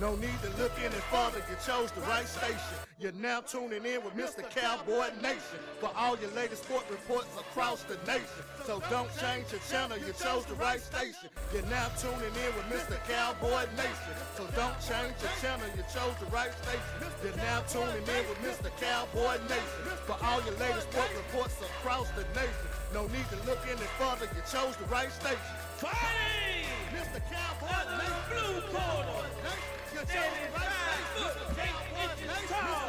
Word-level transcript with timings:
No 0.00 0.16
need 0.16 0.40
to 0.40 0.48
look 0.56 0.72
any 0.80 0.96
further, 1.12 1.44
you 1.44 1.56
chose 1.60 1.92
the 1.92 2.00
right 2.08 2.26
station. 2.26 2.56
You're 2.98 3.12
now 3.20 3.42
tuning 3.42 3.84
in 3.84 4.00
with 4.02 4.16
Mr. 4.16 4.48
Cowboy 4.48 5.12
Nation 5.20 5.60
for 5.78 5.90
all 5.94 6.16
your 6.16 6.30
latest 6.30 6.64
sport 6.64 6.84
reports 6.90 7.28
across 7.36 7.82
the 7.82 8.00
nation. 8.08 8.40
So 8.64 8.80
don't 8.88 9.12
change 9.20 9.52
your 9.52 9.60
channel, 9.68 9.98
you 9.98 10.14
chose 10.16 10.46
the 10.46 10.54
right 10.54 10.80
station. 10.80 11.28
You're 11.52 11.68
now 11.68 11.92
tuning 12.00 12.32
in 12.32 12.50
with 12.56 12.64
Mr. 12.72 12.96
Cowboy 13.12 13.68
Nation. 13.76 14.16
So 14.40 14.48
don't 14.56 14.72
change 14.80 15.20
your 15.20 15.36
channel, 15.44 15.68
you 15.76 15.84
chose 15.92 16.16
the 16.16 16.32
right 16.32 16.52
station. 16.64 16.96
You're 17.20 17.36
now 17.36 17.60
tuning 17.68 18.00
in 18.00 18.24
with 18.24 18.40
Mr. 18.40 18.72
Cowboy 18.80 19.36
Nation 19.52 19.84
for 20.08 20.16
all 20.24 20.40
your 20.48 20.56
latest 20.56 20.88
sport 20.88 21.12
reports 21.12 21.60
across 21.60 22.08
the 22.16 22.24
nation. 22.32 22.68
No 22.96 23.04
need 23.12 23.28
to 23.36 23.38
look 23.44 23.60
any 23.68 23.84
further, 24.00 24.24
you 24.32 24.40
chose 24.48 24.76
the 24.80 24.88
right 24.88 25.12
station. 25.12 25.52
Fighting! 25.76 26.72
Mr. 26.96 27.20
Cowboy 27.28 27.68
Out 27.68 27.84
of 27.84 28.00
the 28.00 28.08
Nation. 28.08 28.64
blue 28.64 28.78
corner. 28.80 29.19
You 30.00 30.06
chose 30.06 30.14
the 30.14 30.48
right 30.54 30.70
85 31.14 31.14
foot. 31.14 31.36
8 31.58 32.24
inches. 32.24 32.79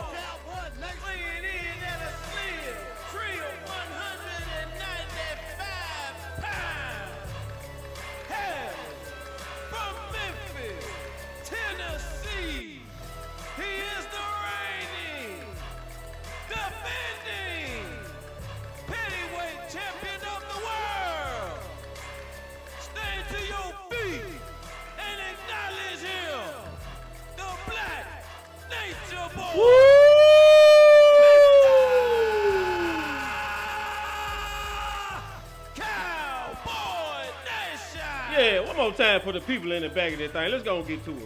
More 38.81 38.91
time 38.91 39.21
for 39.21 39.31
the 39.31 39.41
people 39.41 39.71
in 39.73 39.83
the 39.83 39.89
back 39.89 40.13
of 40.13 40.17
that 40.17 40.33
thing. 40.33 40.51
Let's 40.51 40.63
go 40.63 40.79
and 40.79 40.87
get 40.87 41.05
to 41.05 41.11
it, 41.11 41.17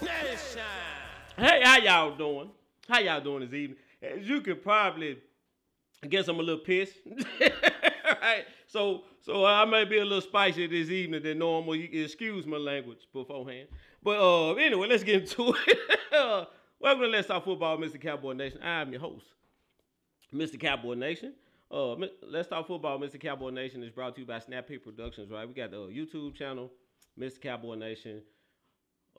man. 0.00 0.10
Hey, 1.36 1.60
how 1.62 1.78
y'all 1.78 2.16
doing? 2.16 2.50
How 2.88 2.98
y'all 2.98 3.20
doing 3.20 3.42
this 3.42 3.54
evening? 3.54 3.78
As 4.02 4.28
you 4.28 4.40
could 4.40 4.60
probably 4.60 5.18
guess 6.08 6.26
I'm 6.26 6.40
a 6.40 6.42
little 6.42 6.64
pissed. 6.64 6.94
right? 7.40 8.46
So 8.66 9.04
so 9.20 9.44
I 9.44 9.64
may 9.64 9.84
be 9.84 9.98
a 9.98 10.04
little 10.04 10.20
spicy 10.20 10.66
this 10.66 10.90
evening 10.90 11.22
than 11.22 11.38
normal. 11.38 11.74
Excuse 11.74 12.46
my 12.46 12.56
language 12.56 13.06
beforehand. 13.12 13.68
But 14.02 14.18
uh 14.18 14.54
anyway, 14.54 14.88
let's 14.88 15.04
get 15.04 15.22
into 15.22 15.54
it. 15.68 15.78
welcome 16.80 17.02
to 17.02 17.08
Let's 17.08 17.28
Talk 17.28 17.44
Football, 17.44 17.78
Mr. 17.78 18.00
Cowboy 18.00 18.32
Nation. 18.32 18.60
I'm 18.60 18.90
your 18.90 19.02
host, 19.02 19.26
Mr. 20.34 20.58
Cowboy 20.58 20.94
Nation. 20.94 21.34
Uh, 21.70 21.96
Let's 22.22 22.48
Talk 22.48 22.66
Football, 22.66 22.98
Mr. 22.98 23.20
Cowboy 23.20 23.50
Nation 23.50 23.82
is 23.82 23.90
brought 23.90 24.14
to 24.14 24.22
you 24.22 24.26
by 24.26 24.38
Snap 24.38 24.66
Peak 24.66 24.82
Productions, 24.82 25.30
right? 25.30 25.46
We 25.46 25.52
got 25.52 25.70
the 25.70 25.82
uh, 25.82 25.86
YouTube 25.88 26.34
channel, 26.34 26.72
Mr. 27.18 27.40
Cowboy 27.40 27.74
Nation 27.74 28.22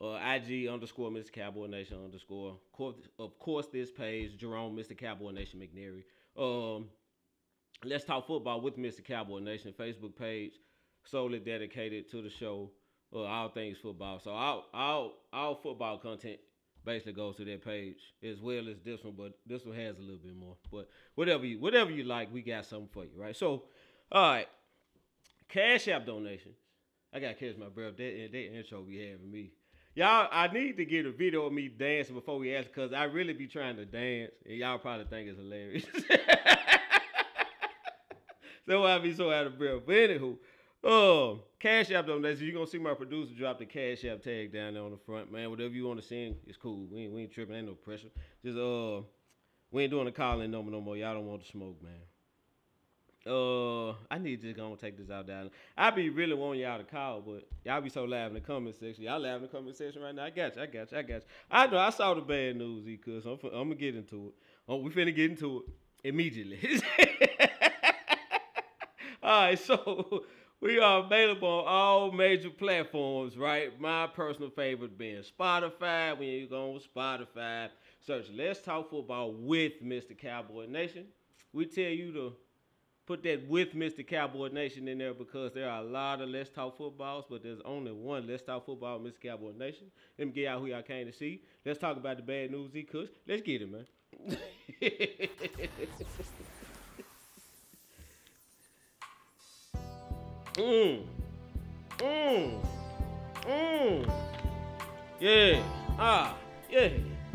uh, 0.02 0.14
IG 0.14 0.66
underscore 0.66 1.10
Mr. 1.10 1.30
Cowboy 1.30 1.66
Nation 1.66 1.98
underscore. 2.02 2.56
Of 3.18 3.38
course, 3.38 3.66
this 3.72 3.90
page, 3.90 4.36
Jerome, 4.36 4.76
Mr. 4.76 4.98
Cowboy 4.98 5.30
Nation 5.30 5.60
McNary. 5.60 6.04
Um, 6.36 6.86
Let's 7.84 8.04
Talk 8.04 8.26
Football 8.26 8.60
with 8.62 8.76
Mr. 8.76 9.04
Cowboy 9.04 9.38
Nation 9.38 9.72
Facebook 9.78 10.16
page, 10.16 10.52
solely 11.04 11.38
dedicated 11.38 12.10
to 12.10 12.20
the 12.20 12.30
show, 12.30 12.70
uh, 13.14 13.20
all 13.22 13.48
things 13.48 13.78
football. 13.78 14.18
So 14.18 14.32
all, 14.32 14.66
all, 14.74 15.12
all 15.32 15.54
football 15.54 15.98
content 15.98 16.40
basically 16.84 17.12
goes 17.12 17.36
to 17.36 17.44
that 17.44 17.64
page 17.64 17.98
as 18.22 18.40
well 18.40 18.68
as 18.68 18.76
this 18.84 19.02
one, 19.04 19.14
but 19.16 19.38
this 19.46 19.64
one 19.64 19.76
has 19.76 19.98
a 19.98 20.00
little 20.00 20.18
bit 20.18 20.36
more. 20.36 20.56
But 20.70 20.88
whatever 21.14 21.44
you, 21.44 21.58
whatever 21.60 21.90
you 21.90 22.04
like, 22.04 22.32
we 22.32 22.42
got 22.42 22.66
something 22.66 22.88
for 22.92 23.04
you, 23.04 23.10
right? 23.16 23.36
So, 23.36 23.64
all 24.12 24.32
right, 24.32 24.48
Cash 25.48 25.88
App 25.88 26.06
donations. 26.06 26.56
I 27.12 27.18
gotta 27.18 27.34
catch 27.34 27.56
my 27.56 27.68
breath. 27.68 27.96
That, 27.96 28.28
that 28.32 28.56
intro 28.56 28.82
be 28.82 28.98
having 29.10 29.30
me. 29.30 29.50
Y'all, 29.94 30.28
I 30.30 30.46
need 30.46 30.76
to 30.76 30.84
get 30.84 31.04
a 31.06 31.10
video 31.10 31.46
of 31.46 31.52
me 31.52 31.68
dancing 31.68 32.14
before 32.14 32.38
we 32.38 32.54
ask, 32.54 32.72
cause 32.72 32.92
I 32.92 33.04
really 33.04 33.32
be 33.32 33.48
trying 33.48 33.76
to 33.76 33.84
dance, 33.84 34.30
and 34.46 34.56
y'all 34.56 34.78
probably 34.78 35.06
think 35.06 35.28
it's 35.28 35.38
hilarious. 35.38 35.84
so 38.66 38.82
why 38.82 38.94
I 38.94 38.98
be 39.00 39.12
so 39.12 39.32
out 39.32 39.46
of 39.46 39.58
breath. 39.58 39.82
But 39.84 39.94
anywho, 39.96 40.36
um, 40.82 41.40
Cash 41.58 41.90
App 41.90 42.06
donations. 42.06 42.42
You're 42.42 42.54
gonna 42.54 42.66
see 42.66 42.78
my 42.78 42.94
producer 42.94 43.34
drop 43.34 43.58
the 43.58 43.66
Cash 43.66 44.04
App 44.04 44.22
tag 44.22 44.52
down 44.52 44.74
there 44.74 44.82
on 44.82 44.90
the 44.90 44.96
front, 44.96 45.30
man. 45.30 45.50
Whatever 45.50 45.74
you 45.74 45.86
want 45.86 46.00
to 46.00 46.06
sing, 46.06 46.36
it's 46.46 46.56
cool. 46.56 46.86
We 46.90 47.02
ain't, 47.02 47.12
we 47.12 47.22
ain't 47.22 47.32
tripping. 47.32 47.54
Ain't 47.54 47.66
no 47.66 47.74
pressure. 47.74 48.08
Just 48.44 48.56
uh, 48.56 49.02
we 49.70 49.82
ain't 49.82 49.90
doing 49.90 50.06
the 50.06 50.12
calling 50.12 50.50
number 50.50 50.70
no 50.70 50.80
more. 50.80 50.96
Y'all 50.96 51.14
don't 51.14 51.26
want 51.26 51.42
to 51.42 51.48
smoke, 51.48 51.82
man. 51.82 51.92
Uh, 53.26 53.90
I 54.10 54.16
need 54.18 54.40
to 54.40 54.46
just 54.46 54.56
go 54.56 54.68
and 54.68 54.78
take 54.78 54.96
this 54.96 55.10
out 55.10 55.26
down. 55.26 55.50
I 55.76 55.90
be 55.90 56.08
really 56.08 56.32
wanting 56.32 56.62
y'all 56.62 56.78
to 56.78 56.84
call, 56.84 57.20
but 57.20 57.46
y'all 57.64 57.82
be 57.82 57.90
so 57.90 58.04
loud 58.04 58.28
in 58.28 58.34
the 58.34 58.40
comment 58.40 58.76
section. 58.76 59.04
Y'all 59.04 59.20
loud 59.20 59.36
in 59.36 59.42
the 59.42 59.48
comment 59.48 59.76
section 59.76 60.00
right 60.00 60.14
now. 60.14 60.24
I 60.24 60.30
got 60.30 60.56
you. 60.56 60.62
I 60.62 60.66
got 60.66 60.90
you. 60.90 60.98
I 60.98 61.02
got 61.02 61.14
you. 61.16 61.22
I 61.50 61.66
know. 61.66 61.78
I 61.78 61.90
saw 61.90 62.14
the 62.14 62.22
bad 62.22 62.56
news, 62.56 62.88
E. 62.88 62.96
Cuz 62.96 63.26
I'm, 63.26 63.38
I'm 63.44 63.50
gonna 63.68 63.74
get 63.74 63.94
into 63.94 64.28
it. 64.28 64.32
Oh, 64.66 64.76
we 64.76 64.90
finna 64.90 65.14
get 65.14 65.32
into 65.32 65.58
it 65.58 66.08
immediately. 66.08 66.58
all 69.22 69.42
right, 69.42 69.58
so 69.58 70.24
we 70.60 70.78
are 70.78 71.04
available 71.04 71.48
on 71.48 71.64
all 71.66 72.12
major 72.12 72.50
platforms, 72.50 73.36
right? 73.36 73.78
My 73.80 74.06
personal 74.06 74.50
favorite 74.50 74.98
being 74.98 75.22
Spotify. 75.22 76.18
When 76.18 76.28
you 76.28 76.46
go 76.46 76.74
on 76.74 76.80
Spotify, 76.80 77.68
search 78.06 78.26
"Let's 78.32 78.60
Talk 78.60 78.90
Football" 78.90 79.32
with 79.32 79.82
Mr. 79.82 80.16
Cowboy 80.16 80.66
Nation. 80.66 81.06
We 81.52 81.66
tell 81.66 81.84
you 81.90 82.12
to 82.12 82.32
put 83.06 83.22
that 83.24 83.48
with 83.48 83.74
Mr. 83.74 84.06
Cowboy 84.06 84.48
Nation 84.48 84.88
in 84.88 84.98
there 84.98 85.14
because 85.14 85.52
there 85.52 85.68
are 85.70 85.82
a 85.82 85.86
lot 85.86 86.20
of 86.20 86.28
Let's 86.28 86.50
Talk 86.50 86.76
Footballs, 86.76 87.24
but 87.30 87.42
there's 87.42 87.60
only 87.64 87.92
one 87.92 88.26
Let's 88.26 88.42
Talk 88.42 88.66
Football, 88.66 89.00
Mr. 89.00 89.20
Cowboy 89.20 89.52
Nation. 89.52 89.90
Let 90.18 90.28
me 90.28 90.34
get 90.34 90.48
out 90.48 90.60
who 90.60 90.66
y'all 90.66 90.82
came 90.82 91.06
to 91.06 91.12
see. 91.12 91.42
Let's 91.64 91.78
talk 91.78 91.96
about 91.96 92.18
the 92.18 92.22
bad 92.22 92.50
news, 92.50 92.74
E. 92.76 92.82
Kush. 92.84 93.08
Let's 93.26 93.42
get 93.42 93.62
it, 93.62 93.70
man. 93.70 93.86
mm. 100.54 101.02
Mm. 101.98 102.60
Mm. 103.42 104.12
Yeah. 105.20 105.62
Ah. 105.98 106.36
Yeah. 106.70 106.88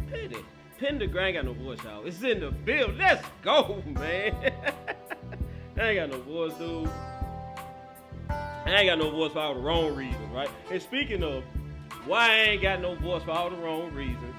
Petty. 0.09 0.38
Pendergrass 0.80 1.34
got 1.34 1.46
no 1.46 1.53
voice, 1.53 1.84
y'all. 1.84 2.06
It's 2.06 2.22
in 2.22 2.42
the 2.42 2.52
bill. 2.52 2.90
Let's 2.98 3.26
go, 3.42 3.81
man. 3.86 4.36
I 5.78 5.90
ain't 5.90 6.12
got 6.12 6.18
no 6.18 6.22
voice, 6.24 6.53
dude. 6.56 6.90
I 8.30 8.80
ain't 8.80 8.88
got 8.88 8.98
no 8.98 9.12
voice 9.12 9.32
for 9.32 9.40
all 9.40 9.53
the 9.53 9.59
wrong 9.59 9.96
reasons, 9.96 10.32
right? 10.34 10.50
And 10.72 10.82
speaking 10.82 11.24
of 11.24 11.44
why 12.06 12.30
I 12.30 12.38
ain't 12.50 12.62
got 12.62 12.82
no 12.82 12.96
voice 12.96 13.24
for 13.24 13.32
all 13.32 13.50
the 13.50 13.58
wrong 13.58 13.94
reasons, 13.94 14.36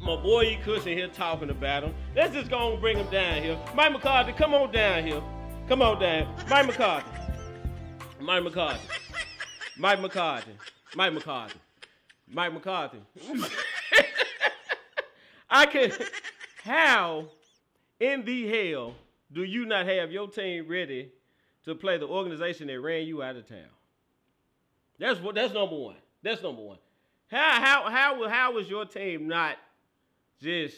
my 0.00 0.16
boy 0.16 0.44
E. 0.44 0.58
Cushion 0.62 0.96
here 0.96 1.08
talking 1.08 1.50
about 1.50 1.82
him. 1.82 1.94
Let's 2.14 2.32
just 2.32 2.48
go 2.48 2.72
and 2.72 2.80
bring 2.80 2.96
him 2.96 3.10
down 3.10 3.42
here. 3.42 3.58
Mike 3.74 3.92
McCarthy, 3.92 4.32
come 4.32 4.54
on 4.54 4.70
down 4.70 5.04
here. 5.04 5.22
Come 5.68 5.82
on 5.82 6.00
down. 6.00 6.32
Mike 6.48 6.66
McCarthy. 6.66 7.17
Mike 8.20 8.42
McCarthy. 8.42 8.88
Mike 9.78 10.00
McCarthy. 10.00 10.52
Mike 10.94 11.12
McCarthy. 11.12 11.58
Mike 12.28 12.52
McCarthy. 12.52 12.98
I 15.50 15.66
can. 15.66 15.92
How 16.62 17.26
in 18.00 18.24
the 18.24 18.48
hell 18.48 18.94
do 19.32 19.44
you 19.44 19.64
not 19.64 19.86
have 19.86 20.10
your 20.10 20.28
team 20.28 20.66
ready 20.68 21.10
to 21.64 21.74
play 21.74 21.96
the 21.98 22.06
organization 22.06 22.66
that 22.66 22.80
ran 22.80 23.06
you 23.06 23.22
out 23.22 23.36
of 23.36 23.48
town? 23.48 23.70
That's 24.98 25.20
what. 25.20 25.34
That's 25.34 25.54
number 25.54 25.76
one. 25.76 25.96
That's 26.22 26.42
number 26.42 26.62
one. 26.62 26.78
How 27.28 27.60
how 27.60 27.90
how 27.90 28.28
how 28.28 28.52
was 28.52 28.68
your 28.68 28.84
team 28.84 29.28
not 29.28 29.56
just 30.42 30.76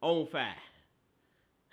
on 0.00 0.26
fire? 0.26 0.54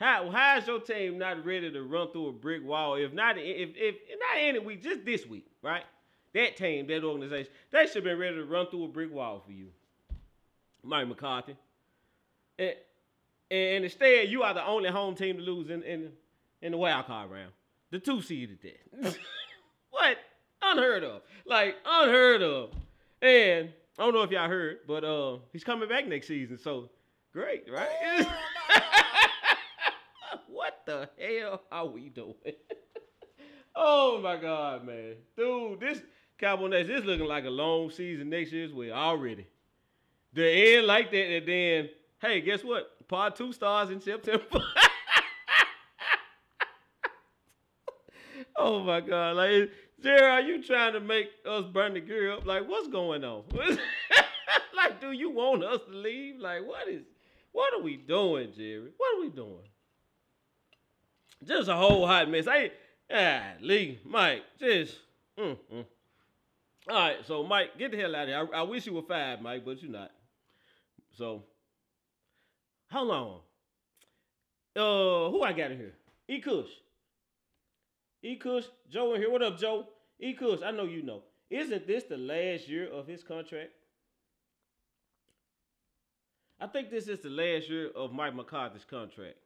How 0.01 0.31
how 0.31 0.57
is 0.57 0.65
your 0.65 0.80
team 0.80 1.19
not 1.19 1.45
ready 1.45 1.71
to 1.71 1.83
run 1.83 2.12
through 2.12 2.30
a 2.30 2.31
brick 2.31 2.65
wall? 2.65 2.95
If 2.95 3.13
not 3.13 3.38
if 3.38 3.69
if 3.75 3.95
not 4.19 4.38
any 4.39 4.57
week, 4.57 4.81
just 4.81 5.06
this 5.06 5.27
week, 5.27 5.45
right? 5.62 5.83
That 6.33 6.57
team, 6.57 6.88
that 6.88 7.03
organization, 7.03 7.51
they 7.71 7.86
should 7.86 7.98
have 7.98 8.03
been 8.06 8.18
ready 8.18 8.38
to 8.38 8.45
run 8.45 8.65
through 8.68 8.86
a 8.86 8.88
brick 8.88 9.13
wall 9.13 9.44
for 9.45 9.51
you. 9.51 9.68
Mike 10.81 11.07
McCarthy. 11.07 11.56
And, 12.57 12.74
and 13.51 13.83
instead, 13.83 14.30
you 14.30 14.42
are 14.42 14.53
the 14.56 14.65
only 14.65 14.89
home 14.89 15.13
team 15.13 15.38
to 15.38 15.44
lose 15.44 15.69
in 15.69 15.83
in, 15.83 16.12
in 16.63 16.71
the 16.71 16.77
wild 16.80 17.06
card 17.06 17.30
round. 17.30 17.51
The 17.92 18.00
two 18.00 18.24
seeded 18.24 18.59
that. 18.63 19.18
what? 19.92 20.18
Unheard 20.63 21.04
of. 21.04 21.21
Like 21.45 21.75
unheard 21.86 22.42
of. 22.42 22.71
And 23.21 23.69
I 24.00 24.04
don't 24.04 24.15
know 24.15 24.24
if 24.24 24.31
y'all 24.31 24.50
heard, 24.50 24.80
but 24.88 25.04
uh, 25.04 25.38
he's 25.54 25.63
coming 25.63 25.88
back 25.88 26.07
next 26.07 26.27
season. 26.27 26.57
So 26.57 26.89
great, 27.33 27.65
right? 27.71 28.25
what 28.71 29.11
the 30.92 31.10
hell 31.20 31.62
are 31.72 31.88
we 31.88 32.10
doing? 32.10 32.36
oh 33.76 34.20
my 34.22 34.36
god, 34.38 34.86
man, 34.86 35.16
dude, 35.38 35.80
this 35.80 36.02
Cowboy 36.38 36.68
Nation, 36.68 36.96
it's 36.96 37.06
looking 37.06 37.28
like 37.28 37.46
a 37.46 37.50
long 37.50 37.90
season 37.90 38.30
next 38.30 38.52
year 38.52 38.66
as 38.66 38.74
well 38.74 38.92
already. 38.92 39.48
The 40.34 40.76
end 40.76 40.88
like 40.88 41.12
that, 41.12 41.26
and 41.26 41.48
then 41.48 41.90
hey, 42.22 42.42
guess 42.42 42.64
what? 42.64 43.08
Part 43.08 43.36
two 43.36 43.54
stars 43.54 43.90
in 43.90 44.02
September. 44.02 44.44
oh 48.56 48.84
my 48.84 49.02
God! 49.02 49.36
Like, 49.38 49.72
Jerry, 50.02 50.22
are 50.22 50.42
you 50.42 50.64
trying 50.64 50.94
to 50.94 51.00
make 51.00 51.30
us 51.46 51.66
burn 51.66 51.94
the 51.94 52.02
gear 52.02 52.34
up? 52.34 52.46
Like, 52.46 52.68
what's 52.68 52.88
going 52.88 53.24
on? 53.24 53.44
like, 54.76 55.00
do 55.02 55.12
you 55.12 55.30
want 55.30 55.64
us 55.64 55.82
to 55.90 55.96
leave? 55.96 56.40
Like, 56.40 56.66
what 56.66 56.88
is? 56.88 57.04
What 57.52 57.74
are 57.74 57.82
we 57.82 57.98
doing, 57.98 58.54
Jerry? 58.56 58.92
What 58.96 59.18
are 59.18 59.22
we 59.22 59.30
doing? 59.30 59.70
Just 61.44 61.70
a 61.70 61.76
whole 61.76 62.06
hot 62.06 62.30
mess. 62.30 62.48
I 62.48 62.72
ah, 63.12 63.54
Lee, 63.62 64.00
Mike, 64.06 64.44
just 64.60 64.98
mm, 65.38 65.58
mm. 65.74 65.86
All 66.90 66.96
right, 66.96 67.18
so 67.26 67.44
Mike, 67.44 67.78
get 67.78 67.92
the 67.92 67.98
hell 67.98 68.16
out 68.16 68.24
of 68.24 68.28
here. 68.30 68.50
I, 68.54 68.60
I 68.60 68.62
wish 68.64 68.86
you 68.86 68.94
were 68.94 69.02
five, 69.04 69.42
Mike, 69.42 69.64
but 69.64 69.82
you're 69.82 69.92
not. 69.92 70.12
So, 71.18 71.44
how 72.88 73.04
long? 73.04 73.40
Uh, 74.76 75.30
who 75.30 75.44
I 75.44 75.54
got 75.54 75.72
in 75.72 75.78
here? 75.78 75.94
E 76.28 76.40
Kush. 76.40 76.70
E 78.24 78.36
Kush, 78.36 78.66
Joe 78.90 79.14
in 79.14 79.22
here. 79.22 79.32
What 79.32 79.42
up, 79.42 79.60
Joe? 79.60 79.88
E 80.20 80.34
Kush, 80.34 80.62
I 80.64 80.72
know 80.72 80.86
you 80.86 81.04
know. 81.04 81.24
Isn't 81.50 81.86
this 81.86 82.04
the 82.04 82.18
last 82.18 82.68
year 82.68 82.90
of 82.90 83.08
his 83.08 83.24
contract? 83.24 83.72
I 86.60 86.68
think 86.68 86.90
this 86.90 87.08
is 87.08 87.20
the 87.20 87.30
last 87.30 87.70
year 87.70 87.90
of 87.96 88.14
Mike 88.14 88.36
McCarthy's 88.36 88.86
contract. 88.86 89.38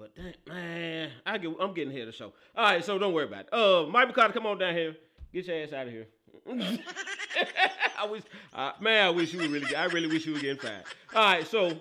But 0.00 0.16
that, 0.16 0.36
man, 0.48 1.10
I 1.26 1.36
get, 1.36 1.54
I'm 1.60 1.74
getting 1.74 1.92
here 1.92 2.06
the 2.06 2.12
show. 2.12 2.32
All 2.56 2.64
right, 2.64 2.82
so 2.82 2.98
don't 2.98 3.12
worry 3.12 3.26
about 3.26 3.48
it. 3.48 3.52
Uh, 3.52 3.84
Mike 3.86 4.08
McCarthy, 4.08 4.32
come 4.32 4.46
on 4.46 4.56
down 4.56 4.74
here. 4.74 4.96
Get 5.30 5.46
your 5.46 5.62
ass 5.62 5.74
out 5.74 5.88
of 5.88 5.92
here. 5.92 6.06
I 7.98 8.06
wish, 8.06 8.22
uh, 8.54 8.72
man, 8.80 9.04
I 9.04 9.10
wish 9.10 9.34
you 9.34 9.40
would 9.40 9.50
really. 9.50 9.76
I 9.76 9.84
really 9.84 10.06
wish 10.06 10.24
you 10.24 10.32
were 10.32 10.40
getting 10.40 10.56
fired. 10.56 10.84
All 11.14 11.22
right, 11.22 11.46
so 11.46 11.78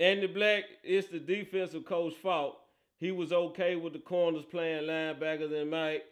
Andy 0.00 0.26
Black, 0.26 0.64
it's 0.82 1.06
the 1.06 1.20
defensive 1.20 1.84
coach 1.84 2.14
fault. 2.14 2.58
He 2.98 3.12
was 3.12 3.32
okay 3.32 3.76
with 3.76 3.92
the 3.92 4.00
corners 4.00 4.44
playing 4.50 4.82
linebackers 4.82 5.52
and 5.60 5.70
Mike, 5.70 6.02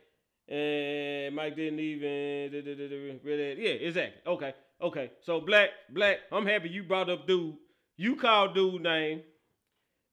and 0.49 1.35
Mike 1.35 1.57
didn't 1.57 1.81
even 1.81 3.21
really. 3.25 3.65
Yeah, 3.65 3.71
exactly. 3.71 4.33
Okay, 4.33 4.55
okay. 4.81 5.11
So 5.25 5.41
Black, 5.41 5.71
Black, 5.93 6.19
I'm 6.31 6.47
happy 6.47 6.69
you 6.69 6.85
brought 6.85 7.11
up 7.11 7.27
dude. 7.27 7.57
You 7.97 8.15
called 8.15 8.55
dude 8.55 8.83
name. 8.85 9.23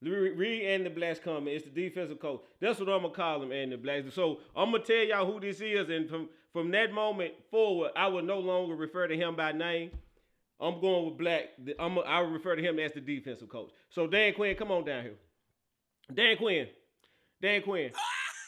Read 0.09 0.85
the 0.85 0.89
Black's 0.89 1.19
coming. 1.19 1.53
It's 1.53 1.65
the 1.65 1.71
defensive 1.71 2.19
coach. 2.19 2.41
That's 2.59 2.79
what 2.79 2.89
I'm 2.89 3.03
gonna 3.03 3.13
call 3.13 3.41
him, 3.41 3.51
and 3.51 3.71
the 3.71 3.77
Black. 3.77 4.03
So 4.11 4.39
I'm 4.55 4.71
gonna 4.71 4.83
tell 4.83 5.03
y'all 5.03 5.31
who 5.31 5.39
this 5.39 5.61
is, 5.61 5.89
and 5.89 6.09
from 6.09 6.29
from 6.51 6.71
that 6.71 6.91
moment 6.91 7.33
forward, 7.49 7.91
I 7.95 8.07
will 8.07 8.21
no 8.21 8.39
longer 8.39 8.75
refer 8.75 9.07
to 9.07 9.15
him 9.15 9.35
by 9.35 9.51
name. 9.51 9.91
I'm 10.59 10.79
going 10.81 11.05
with 11.05 11.17
Black. 11.17 11.49
I'm 11.79 11.99
I 11.99 12.21
will 12.21 12.31
refer 12.31 12.55
to 12.55 12.61
him 12.61 12.79
as 12.79 12.93
the 12.93 13.01
defensive 13.01 13.49
coach. 13.49 13.71
So 13.89 14.07
Dan 14.07 14.33
Quinn, 14.33 14.55
come 14.55 14.71
on 14.71 14.85
down 14.85 15.03
here. 15.03 15.15
Dan 16.13 16.37
Quinn, 16.37 16.67
Dan 17.41 17.61
Quinn, 17.61 17.91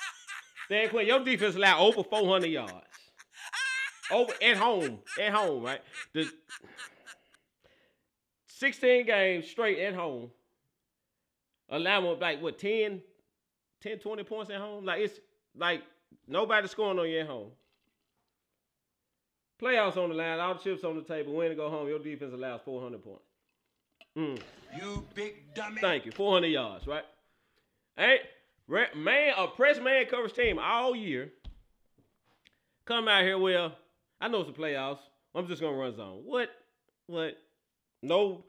Dan 0.70 0.90
Quinn. 0.90 1.08
Your 1.08 1.24
defense 1.24 1.56
allowed 1.56 1.80
over 1.80 2.04
400 2.04 2.48
yards. 2.48 2.74
Over 4.12 4.34
at 4.40 4.58
home, 4.58 5.00
at 5.20 5.34
home, 5.34 5.64
right? 5.64 5.82
The 6.14 6.30
16 8.48 9.06
games 9.06 9.48
straight 9.48 9.80
at 9.80 9.96
home 9.96 10.30
allowing 11.70 12.20
like 12.20 12.42
what 12.42 12.60
10, 12.60 13.02
10, 13.82 14.00
20 14.00 14.24
points 14.24 14.52
at 14.52 14.60
home. 14.60 14.86
Like 14.86 15.02
it's 15.02 15.20
like 15.58 15.82
nobody 16.28 16.68
scoring 16.68 17.00
on 17.00 17.10
you 17.10 17.20
at 17.20 17.28
home. 17.28 17.52
Playoffs 19.62 19.98
on 19.98 20.10
the 20.10 20.16
line, 20.16 20.40
all 20.40 20.56
the 20.56 20.60
chips 20.60 20.84
on 20.84 20.96
the 20.96 21.02
table. 21.02 21.34
Win 21.34 21.48
and 21.48 21.58
go 21.58 21.70
home. 21.70 21.88
Your 21.88 22.00
defense 22.00 22.34
allows 22.34 22.62
400 22.66 23.02
points. 23.02 23.24
Mm. 24.18 24.40
You 24.78 25.06
big 25.14 25.54
dummy. 25.54 25.80
Thank 25.82 26.06
you. 26.06 26.12
400 26.12 26.48
yards, 26.48 26.88
right? 26.88 27.04
Ain't 27.98 28.22
man 28.68 29.34
a 29.38 29.48
press 29.48 29.80
man 29.80 30.06
coverage 30.06 30.34
team 30.34 30.60
all 30.60 30.96
year. 30.96 31.32
Come 32.86 33.08
out 33.08 33.24
here, 33.24 33.38
well, 33.38 33.74
I 34.22 34.28
know 34.28 34.42
it's 34.42 34.52
the 34.52 34.58
playoffs. 34.58 35.00
I'm 35.34 35.48
just 35.48 35.62
gonna 35.62 35.76
run 35.76 35.96
zone. 35.96 36.22
What? 36.24 36.50
What? 37.08 37.38
No. 38.02 38.44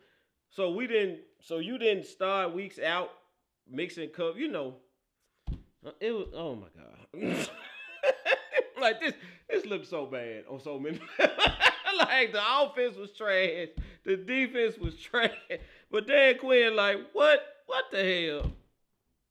So 0.51 0.71
we 0.71 0.87
didn't 0.87 1.21
so 1.41 1.59
you 1.59 1.79
didn't 1.79 2.07
start 2.07 2.55
weeks 2.55 2.79
out 2.79 3.11
mixing 3.71 4.11
cup, 4.11 4.37
you 4.37 4.49
know. 4.49 4.75
Uh, 5.85 5.91
it 6.01 6.13
was 6.13 6.27
oh 6.35 6.57
my 6.57 6.67
god. 6.77 7.49
like 8.81 9.01
this 9.01 9.15
this 9.49 9.65
looked 9.67 9.87
so 9.87 10.07
bad 10.07 10.45
on 10.51 10.61
so 10.61 10.79
many 10.79 11.01
like 11.99 12.33
the 12.33 12.43
offense 12.61 12.97
was 12.97 13.13
trash, 13.13 13.69
the 14.05 14.17
defense 14.17 14.77
was 14.79 14.97
trash. 14.97 15.31
But 15.91 16.07
Dan 16.07 16.39
Quinn, 16.39 16.75
like, 16.75 16.99
what 17.13 17.41
what 17.67 17.85
the 17.93 18.03
hell? 18.27 18.53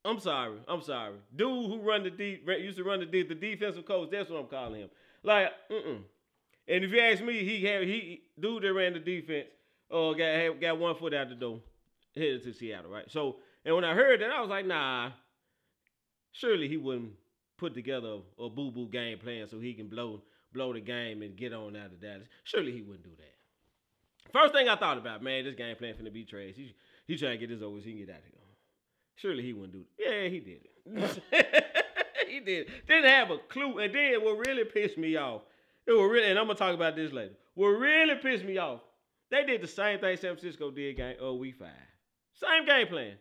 I'm 0.04 0.20
sorry. 0.20 0.60
I'm 0.68 0.82
sorry. 0.82 1.16
Dude 1.36 1.48
who 1.48 1.80
run 1.80 2.04
the 2.04 2.12
deep 2.12 2.48
used 2.48 2.78
to 2.78 2.84
run 2.84 3.00
the 3.00 3.06
deep, 3.06 3.30
the 3.30 3.36
defensive 3.36 3.86
coach. 3.86 4.10
That's 4.12 4.30
what 4.30 4.40
I'm 4.40 4.48
calling 4.48 4.82
him. 4.82 4.90
Like, 5.24 5.52
mm-mm. 5.72 6.02
And 6.68 6.84
if 6.84 6.92
you 6.92 7.00
ask 7.00 7.24
me, 7.24 7.44
he 7.44 7.64
had 7.66 7.84
he 7.84 8.22
dude 8.40 8.64
that 8.64 8.74
ran 8.74 8.94
the 8.94 9.00
defense. 9.00 9.48
Uh, 9.92 10.14
got 10.14 10.60
got 10.60 10.80
one 10.80 10.96
foot 10.96 11.14
out 11.14 11.30
the 11.30 11.36
door 11.36 11.60
headed 12.16 12.44
to 12.44 12.54
Seattle, 12.54 12.92
right? 12.92 13.10
So, 13.10 13.38
and 13.64 13.76
when 13.76 13.84
I 13.84 13.94
heard 13.94 14.22
that, 14.22 14.32
I 14.32 14.42
was 14.42 14.50
like, 14.50 14.66
nah, 14.66 15.12
surely 16.32 16.68
he 16.68 16.78
wouldn't 16.78 17.14
put 17.58 17.74
together 17.74 18.18
a 18.40 18.50
boo 18.50 18.72
boo 18.72 18.88
game 18.88 19.18
plan 19.18 19.48
so 19.48 19.60
he 19.60 19.74
can 19.74 19.88
blow 19.88 20.22
blow 20.54 20.74
the 20.74 20.80
game 20.80 21.22
and 21.22 21.36
get 21.36 21.54
on 21.54 21.76
out 21.76 21.88
of 21.88 22.02
Dallas. 22.02 22.28
Surely 22.44 22.72
he 22.72 22.82
wouldn't 22.82 23.04
do 23.04 23.12
that. 23.18 24.32
First 24.32 24.54
thing 24.54 24.70
I 24.70 24.76
thought 24.76 24.98
about, 24.98 25.22
man, 25.22 25.44
this 25.44 25.56
game 25.56 25.76
plan 25.76 25.94
finna 25.94 26.12
be 26.12 26.24
trash. 26.24 26.54
He 26.56 26.74
he 27.08 27.18
trying 27.18 27.40
to 27.40 27.48
get 27.48 27.50
this 27.50 27.64
over 27.64 27.80
so 27.80 27.86
he 27.86 27.92
can 27.92 28.06
get 28.06 28.10
out 28.10 28.20
of 28.20 28.26
here. 28.26 28.36
Surely 29.16 29.44
he 29.44 29.54
wouldn't 29.54 29.74
do 29.74 29.80
it. 29.80 29.88
Yeah, 29.98 30.30
he 30.30 30.40
did 30.40 30.62
it. 30.64 31.76
he 32.30 32.40
did. 32.40 32.68
Didn't 32.88 33.10
have 33.10 33.32
a 33.32 33.38
clue. 33.38 33.80
And 33.80 33.94
then 33.94 34.24
what 34.24 34.46
really 34.46 34.66
pissed 34.66 34.98
me 34.98 35.16
off, 35.16 35.42
it 35.86 35.92
was 35.92 36.10
really, 36.12 36.30
and 36.30 36.40
I'm 36.40 36.48
gonna 36.48 36.58
talk 36.58 36.74
about 36.74 36.96
this 36.96 37.12
later. 37.12 37.36
What 37.54 37.68
really 37.68 38.16
pissed 38.16 38.44
me 38.44 38.58
off, 38.58 38.82
they 39.32 39.46
did 39.46 39.62
the 39.62 39.68
same 39.68 40.00
thing 40.00 40.18
San 40.18 40.36
Francisco 40.36 40.72
did 40.72 40.98
game 40.98 41.16
oh 41.22 41.36
week 41.36 41.56
five. 41.56 41.70
Same 42.36 42.66
game 42.66 42.88
plan. 42.88 43.14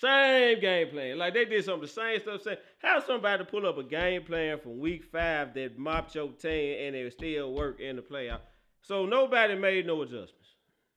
Same 0.00 0.60
game 0.60 0.88
plan. 0.88 1.18
Like 1.18 1.34
they 1.34 1.44
did 1.44 1.64
some 1.64 1.74
of 1.74 1.80
the 1.82 1.88
same 1.88 2.20
stuff. 2.20 2.42
Say, 2.42 2.58
how 2.78 3.00
somebody 3.00 3.44
pull 3.44 3.66
up 3.66 3.76
a 3.76 3.82
game 3.82 4.24
plan 4.24 4.58
from 4.58 4.78
week 4.78 5.04
five 5.04 5.52
that 5.54 5.78
mopped 5.78 6.14
your 6.14 6.28
team 6.32 6.76
and 6.86 6.96
it 6.96 7.12
still 7.12 7.52
work 7.52 7.80
in 7.80 7.96
the 7.96 8.02
playoff. 8.02 8.40
So 8.82 9.04
nobody 9.04 9.54
made 9.56 9.86
no 9.86 10.00
adjustments. 10.02 10.48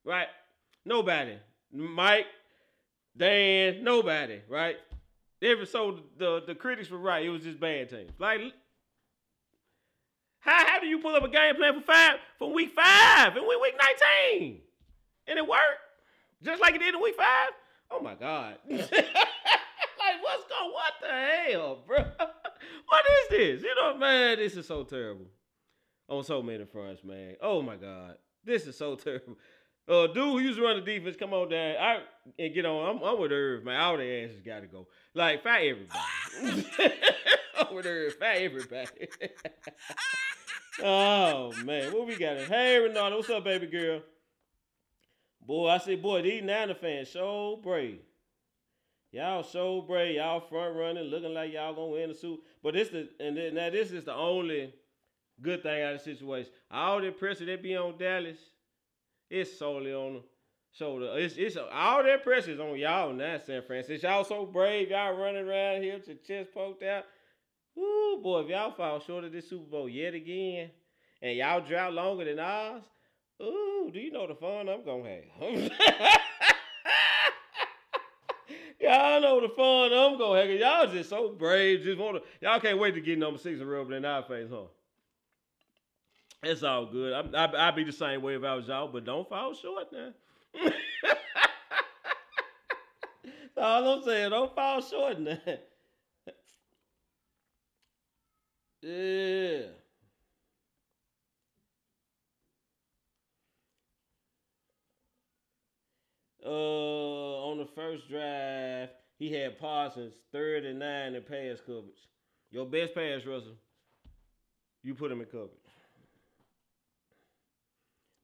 Right? 0.05 0.27
Nobody. 0.85 1.37
Mike, 1.71 2.27
Dan, 3.17 3.83
nobody, 3.83 4.39
right? 4.47 4.77
Every 5.41 5.65
so 5.65 5.99
the, 6.17 6.43
the 6.47 6.55
critics 6.55 6.89
were 6.89 6.97
right. 6.97 7.25
It 7.25 7.29
was 7.29 7.43
just 7.43 7.59
bad 7.59 7.89
teams. 7.89 8.11
Like 8.19 8.39
how, 10.39 10.65
how 10.67 10.79
do 10.79 10.87
you 10.87 10.99
pull 10.99 11.15
up 11.15 11.23
a 11.23 11.29
game 11.29 11.55
plan 11.55 11.73
for 11.73 11.85
five 11.85 12.15
from 12.37 12.53
week 12.53 12.71
five 12.75 13.35
and 13.35 13.45
we 13.47 13.55
week 13.57 13.75
19? 14.39 14.61
And 15.27 15.39
it 15.39 15.47
worked? 15.47 15.82
Just 16.43 16.61
like 16.61 16.75
it 16.75 16.79
did 16.79 16.93
in 16.93 17.01
week 17.01 17.15
five? 17.15 17.51
Oh 17.89 18.01
my 18.01 18.15
God. 18.15 18.57
like, 18.69 18.81
what's 18.89 20.43
going 20.49 20.71
what 20.71 20.93
the 21.01 21.51
hell, 21.51 21.83
bro? 21.87 21.97
what 22.87 23.05
is 23.23 23.29
this? 23.29 23.63
You 23.63 23.73
know, 23.75 23.97
man, 23.97 24.37
this 24.37 24.57
is 24.57 24.67
so 24.67 24.83
terrible. 24.83 25.27
On 26.09 26.23
so 26.23 26.41
many 26.41 26.65
fronts, 26.65 27.03
man. 27.03 27.35
Oh 27.41 27.61
my 27.61 27.75
God. 27.75 28.15
This 28.43 28.67
is 28.67 28.77
so 28.77 28.95
terrible. 29.03 29.37
Uh, 29.87 30.07
dude 30.07 30.15
who 30.15 30.39
used 30.39 30.57
to 30.57 30.63
run 30.63 30.77
the 30.77 30.81
defense, 30.81 31.17
come 31.17 31.33
on 31.33 31.49
down. 31.49 31.75
I 31.77 31.99
and 32.39 32.53
get 32.53 32.65
on. 32.65 32.97
I'm, 32.97 33.03
I'm 33.03 33.19
with 33.19 33.31
Irv, 33.31 33.63
man. 33.63 33.79
All 33.79 33.97
the 33.97 34.03
asses 34.03 34.41
got 34.41 34.61
to 34.61 34.67
go. 34.67 34.87
Like, 35.13 35.43
fire 35.43 35.75
everybody. 35.75 36.65
I'm 37.59 37.75
with 37.75 37.85
Irv, 37.85 38.13
fire 38.15 38.39
everybody. 38.41 39.09
oh 40.83 41.51
man, 41.63 41.91
what 41.93 42.07
we 42.07 42.15
got? 42.15 42.37
Hey, 42.37 42.79
Renata, 42.79 43.15
what's 43.15 43.29
up, 43.29 43.43
baby 43.43 43.67
girl? 43.67 44.01
Boy, 45.45 45.69
I 45.69 45.77
say, 45.77 45.95
boy, 45.95 46.21
these 46.21 46.43
Niner 46.43 46.73
fans 46.73 47.09
so 47.09 47.59
brave. 47.61 47.99
Y'all 49.11 49.43
so 49.43 49.81
brave. 49.81 50.15
Y'all 50.15 50.39
front 50.39 50.75
running, 50.75 51.03
looking 51.03 51.33
like 51.33 51.53
y'all 51.53 51.75
gonna 51.75 51.87
win 51.87 52.09
the 52.09 52.15
suit. 52.15 52.39
But 52.63 52.73
this 52.73 52.89
the 52.89 53.09
and 53.19 53.37
then, 53.37 53.53
now 53.53 53.69
this 53.69 53.91
is 53.91 54.05
the 54.05 54.15
only 54.15 54.73
good 55.41 55.61
thing 55.61 55.83
out 55.83 55.93
of 55.93 56.03
the 56.03 56.15
situation. 56.15 56.51
All 56.71 56.99
the 56.99 57.11
pressure 57.11 57.45
that 57.45 57.61
be 57.61 57.75
on 57.75 57.97
Dallas, 57.97 58.37
it's 59.29 59.57
solely 59.59 59.93
on 59.93 60.13
the 60.13 60.21
shoulder. 60.71 61.11
It's 61.15 61.35
it's 61.37 61.57
all 61.57 62.03
that 62.03 62.23
pressure 62.23 62.51
is 62.51 62.59
on 62.59 62.77
y'all 62.77 63.13
now, 63.13 63.37
San 63.45 63.61
Francisco. 63.61 64.07
Y'all 64.07 64.23
so 64.23 64.45
brave. 64.45 64.89
Y'all 64.89 65.15
running 65.15 65.47
around 65.47 65.83
here 65.83 65.95
with 65.95 66.07
your 66.07 66.17
chest 66.17 66.53
poked 66.53 66.83
out. 66.83 67.03
Ooh, 67.77 68.19
boy, 68.23 68.41
if 68.41 68.49
y'all 68.49 68.71
fall 68.71 68.99
short 68.99 69.25
of 69.25 69.31
this 69.31 69.49
Super 69.49 69.69
Bowl 69.69 69.89
yet 69.89 70.13
again, 70.13 70.71
and 71.21 71.37
y'all 71.37 71.61
drought 71.61 71.93
longer 71.93 72.25
than 72.25 72.39
ours, 72.39 72.83
Ooh, 73.43 73.91
do 73.93 73.99
you 73.99 74.11
know 74.11 74.27
the 74.27 74.35
fun 74.35 74.69
I'm 74.69 74.85
gonna 74.85 75.09
have? 75.09 75.23
y'all 78.79 79.21
know 79.21 79.41
the 79.41 79.49
fun 79.49 79.91
I'm 79.93 80.17
gonna 80.17 80.41
have. 80.41 80.49
Y'all 80.49 80.87
just 80.87 81.09
so 81.09 81.29
brave. 81.29 81.83
Just 81.83 81.99
want 81.99 82.17
to. 82.17 82.23
Y'all 82.41 82.59
can't 82.59 82.79
wait 82.79 82.95
to 82.95 83.01
get 83.01 83.19
number 83.19 83.37
six 83.37 83.59
and 83.59 83.69
rub 83.69 83.91
in 83.91 84.05
our 84.05 84.23
face, 84.23 84.47
huh? 84.49 84.67
It's 86.43 86.63
all 86.63 86.85
good. 86.85 87.13
I, 87.13 87.45
I, 87.45 87.67
I'd 87.67 87.75
be 87.75 87.83
the 87.83 87.91
same 87.91 88.21
way 88.21 88.35
if 88.35 88.43
I 88.43 88.55
was 88.55 88.67
y'all, 88.67 88.87
but 88.87 89.05
don't 89.05 89.27
fall 89.27 89.53
short 89.53 89.91
now. 89.91 90.11
All 93.55 93.87
I'm 93.87 94.03
saying. 94.03 94.31
Don't 94.31 94.53
fall 94.53 94.81
short 94.81 95.19
now. 95.19 95.37
Yeah. 98.85 99.67
Uh, 106.45 106.49
on 107.49 107.57
the 107.57 107.65
first 107.65 108.09
drive, 108.09 108.89
he 109.17 109.31
had 109.31 109.59
Parsons 109.59 110.13
third 110.31 110.65
and 110.65 110.79
nine 110.79 111.15
in 111.15 111.21
pass 111.23 111.59
coverage. 111.65 112.07
Your 112.51 112.65
best 112.65 112.93
pass, 112.93 113.25
Russell. 113.25 113.55
You 114.83 114.93
put 114.93 115.11
him 115.11 115.21
in 115.21 115.27
coverage. 115.27 115.49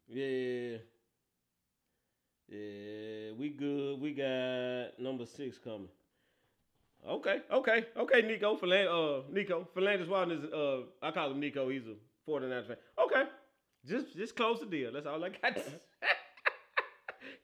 Yeah. 0.08 0.78
Yeah, 2.50 3.32
we 3.38 3.50
good. 3.50 4.02
We 4.02 4.14
got 4.14 5.00
number 5.00 5.26
six 5.26 5.58
coming. 5.58 5.88
Okay, 7.08 7.42
okay, 7.52 7.86
okay, 7.96 8.22
Nico. 8.24 8.58
Philan- 8.58 8.88
uh, 8.90 9.24
Nico. 9.32 9.68
Philanders 9.74 10.10
Walton 10.10 10.38
is, 10.38 10.44
uh, 10.52 10.82
I 11.02 11.12
call 11.12 11.32
him 11.32 11.40
Nico. 11.40 11.70
He's 11.70 11.84
a 11.86 11.94
49 12.26 12.64
fan. 12.68 12.78
Okay. 12.98 13.24
Just 13.88 14.16
just 14.18 14.36
close 14.36 14.60
the 14.60 14.66
deal. 14.66 14.92
That's 14.92 15.08
all 15.08 15.24
I 15.24 15.30
got. 15.30 15.58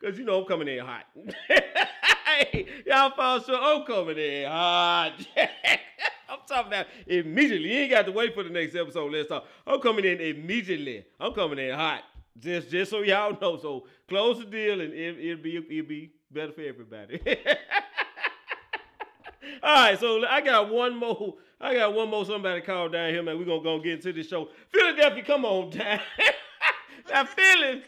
Because, 0.06 0.20
you 0.20 0.26
know, 0.26 0.40
I'm 0.42 0.46
coming 0.46 0.68
in 0.68 0.86
hot. 0.86 1.06
hey, 1.48 2.68
y'all 2.86 3.10
fall 3.16 3.40
short. 3.42 3.60
I'm 3.60 3.84
coming 3.86 4.20
in 4.20 4.48
hot. 4.48 5.14
I'm 6.30 6.38
talking 6.48 6.68
about 6.68 6.86
immediately. 7.08 7.74
You 7.74 7.80
ain't 7.80 7.90
got 7.92 8.06
to 8.06 8.12
wait 8.12 8.36
for 8.36 8.44
the 8.44 8.52
next 8.52 8.76
episode. 8.76 9.12
Let's 9.12 9.30
talk. 9.30 9.46
I'm 9.66 9.82
coming 9.82 10.06
in 10.06 10.22
immediately. 10.22 11.08
I'm 11.20 11.34
coming 11.34 11.58
in 11.58 11.74
hot. 11.74 12.04
Just 12.38 12.70
just 12.70 12.92
so 12.92 13.02
y'all 13.02 13.36
know. 13.42 13.58
So 13.58 13.88
close 14.08 14.38
the 14.38 14.46
deal 14.46 14.80
and 14.82 14.94
it, 14.94 15.18
it'll 15.18 15.42
be 15.42 15.58
it'll 15.58 15.90
be 15.90 16.12
better 16.30 16.52
for 16.52 16.62
everybody. 16.62 17.20
All 19.64 19.76
right, 19.76 20.00
so 20.00 20.24
I 20.28 20.42
got 20.42 20.70
one 20.72 20.96
more. 20.96 21.34
I 21.60 21.74
got 21.74 21.96
one 21.96 22.12
more. 22.12 22.26
Somebody 22.26 22.62
call 22.62 22.90
down 22.90 23.10
here, 23.10 23.24
man. 23.24 23.40
We're 23.40 23.46
gonna 23.46 23.64
go 23.64 23.80
get 23.80 23.94
into 23.94 24.14
this 24.14 24.28
show. 24.28 24.50
Philadelphia, 24.70 25.24
come 25.24 25.46
on 25.46 25.72
down. 25.72 26.00
now 27.10 27.26
Philly, 27.26 27.84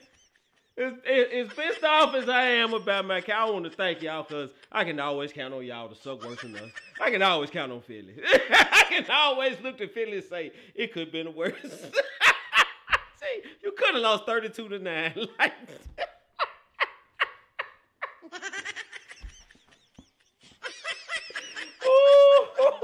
as, 0.78 1.48
pissed 1.56 1.84
off 1.84 2.14
as 2.16 2.30
I 2.30 2.44
am 2.44 2.74
about 2.74 3.06
my 3.06 3.22
cow, 3.22 3.48
I 3.48 3.52
want 3.52 3.66
to 3.66 3.72
thank 3.72 4.02
y'all 4.02 4.24
because 4.24 4.52
I 4.72 4.84
can 4.84 5.00
always 5.00 5.34
count 5.34 5.54
on 5.54 5.66
y'all 5.66 5.90
to 5.90 5.96
suck 5.96 6.24
worse 6.24 6.42
than 6.42 6.56
us. 6.56 6.70
I 7.02 7.10
can 7.10 7.22
always 7.22 7.50
count 7.50 7.72
on 7.72 7.82
Philly. 7.82 8.16
I 8.52 8.86
can 8.90 9.06
always 9.10 9.60
look 9.62 9.78
to 9.80 9.88
Philly 9.88 10.18
and 10.18 10.24
say 10.24 10.52
it 10.76 10.94
could 10.94 11.04
have 11.04 11.12
been 11.12 11.34
worse. 11.36 11.54
See, 11.62 13.42
you 13.64 13.72
could 13.78 13.96
have 13.96 14.04
lost 14.04 14.26
32 14.26 14.70
to 14.70 14.80
9. 14.80 15.14
Like, 15.40 15.54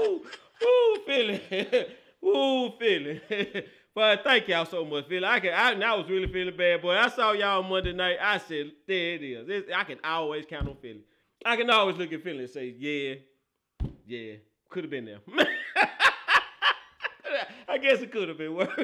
Ooh, 0.00 0.22
ooh, 0.64 0.96
Philly. 1.06 1.86
Ooh, 2.24 2.72
Philly. 2.78 3.20
but 3.94 4.24
thank 4.24 4.48
y'all 4.48 4.64
so 4.66 4.84
much, 4.84 5.06
Philly. 5.08 5.24
I 5.26 5.40
can 5.40 5.52
I, 5.52 5.72
I 5.90 5.94
was 5.96 6.08
really 6.08 6.26
feeling 6.32 6.56
bad, 6.56 6.82
boy. 6.82 6.96
I 6.96 7.08
saw 7.08 7.32
y'all 7.32 7.62
Monday 7.62 7.92
night. 7.92 8.16
I 8.20 8.38
said, 8.38 8.72
there 8.86 9.14
it 9.14 9.22
is. 9.22 9.46
This- 9.46 9.64
I 9.74 9.84
can 9.84 9.98
always 10.04 10.46
count 10.46 10.68
on 10.68 10.76
Philly. 10.80 11.02
I 11.44 11.56
can 11.56 11.68
always 11.70 11.96
look 11.96 12.12
at 12.12 12.22
Philly 12.22 12.40
and 12.44 12.50
say, 12.50 12.74
yeah, 12.78 13.14
yeah, 14.06 14.34
could 14.70 14.84
have 14.84 14.90
been 14.90 15.04
there. 15.04 15.18
I 17.68 17.78
guess 17.78 18.00
it 18.00 18.12
could 18.12 18.28
have 18.28 18.38
been 18.38 18.54
worse. 18.54 18.70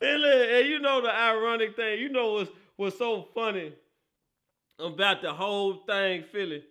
Philly, 0.00 0.58
and 0.58 0.68
you 0.68 0.80
know 0.80 1.00
the 1.00 1.10
ironic 1.14 1.76
thing, 1.76 2.00
you 2.00 2.08
know 2.08 2.32
what's 2.34 2.50
what's 2.76 2.98
so 2.98 3.28
funny 3.34 3.72
about 4.78 5.22
the 5.22 5.32
whole 5.32 5.74
thing, 5.86 6.24
Philly. 6.32 6.64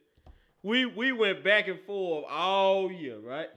We 0.64 0.86
we 0.86 1.12
went 1.12 1.44
back 1.44 1.68
and 1.68 1.80
forth 1.82 2.26
all 2.30 2.92
year, 2.92 3.18
right? 3.20 3.50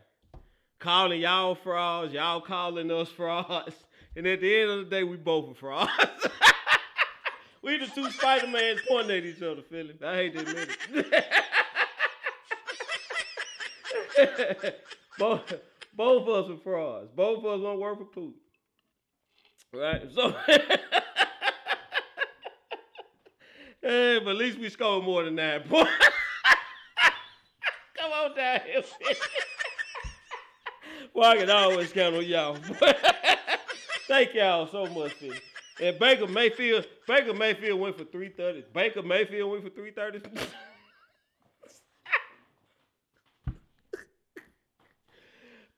Calling 0.78 1.20
y'all 1.20 1.54
frauds, 1.54 2.12
y'all 2.12 2.40
calling 2.40 2.90
us 2.90 3.08
frauds, 3.10 3.74
and 4.16 4.26
at 4.26 4.40
the 4.40 4.60
end 4.60 4.70
of 4.70 4.78
the 4.78 4.90
day, 4.90 5.04
we 5.04 5.16
both 5.16 5.48
were 5.48 5.54
frauds. 5.54 5.90
we 7.62 7.78
the 7.78 7.86
two 7.86 8.10
Spider 8.10 8.46
Mans 8.46 8.80
pointing 8.88 9.16
at 9.18 9.24
each 9.24 9.42
other, 9.42 9.62
Philly. 9.62 9.94
I 10.04 10.14
hate 10.14 10.34
to 10.34 10.40
admit 10.40 10.68
it. 14.16 14.84
both 15.18 15.52
both 15.94 16.22
of 16.22 16.28
us 16.28 16.48
were 16.50 16.56
frauds. 16.56 17.10
Both 17.14 17.38
of 17.38 17.46
us 17.46 17.60
won't 17.60 17.80
work 17.80 17.98
for 17.98 18.04
Pooh. 18.04 18.34
Right? 19.72 20.02
So 20.14 20.34
Hey, 23.84 24.18
but 24.18 24.30
at 24.30 24.36
least 24.36 24.58
we 24.58 24.70
scored 24.70 25.04
more 25.04 25.24
than 25.24 25.34
nine 25.34 25.60
points. 25.68 25.90
Come 27.98 28.12
on 28.12 28.34
down 28.34 28.60
here. 28.60 28.63
well, 31.14 31.30
I 31.30 31.36
can 31.36 31.50
always 31.50 31.92
count 31.92 32.16
on 32.16 32.24
y'all. 32.24 32.56
Thank 34.06 34.34
y'all 34.34 34.66
so 34.66 34.86
much. 34.86 35.12
And 35.80 35.98
Baker 35.98 36.26
Mayfield, 36.26 36.86
Baker 37.06 37.34
Mayfield 37.34 37.80
went 37.80 37.96
for 37.96 38.04
330. 38.04 38.66
Baker 38.72 39.02
Mayfield 39.02 39.50
went 39.50 39.64
for 39.64 39.70
330. 39.70 40.38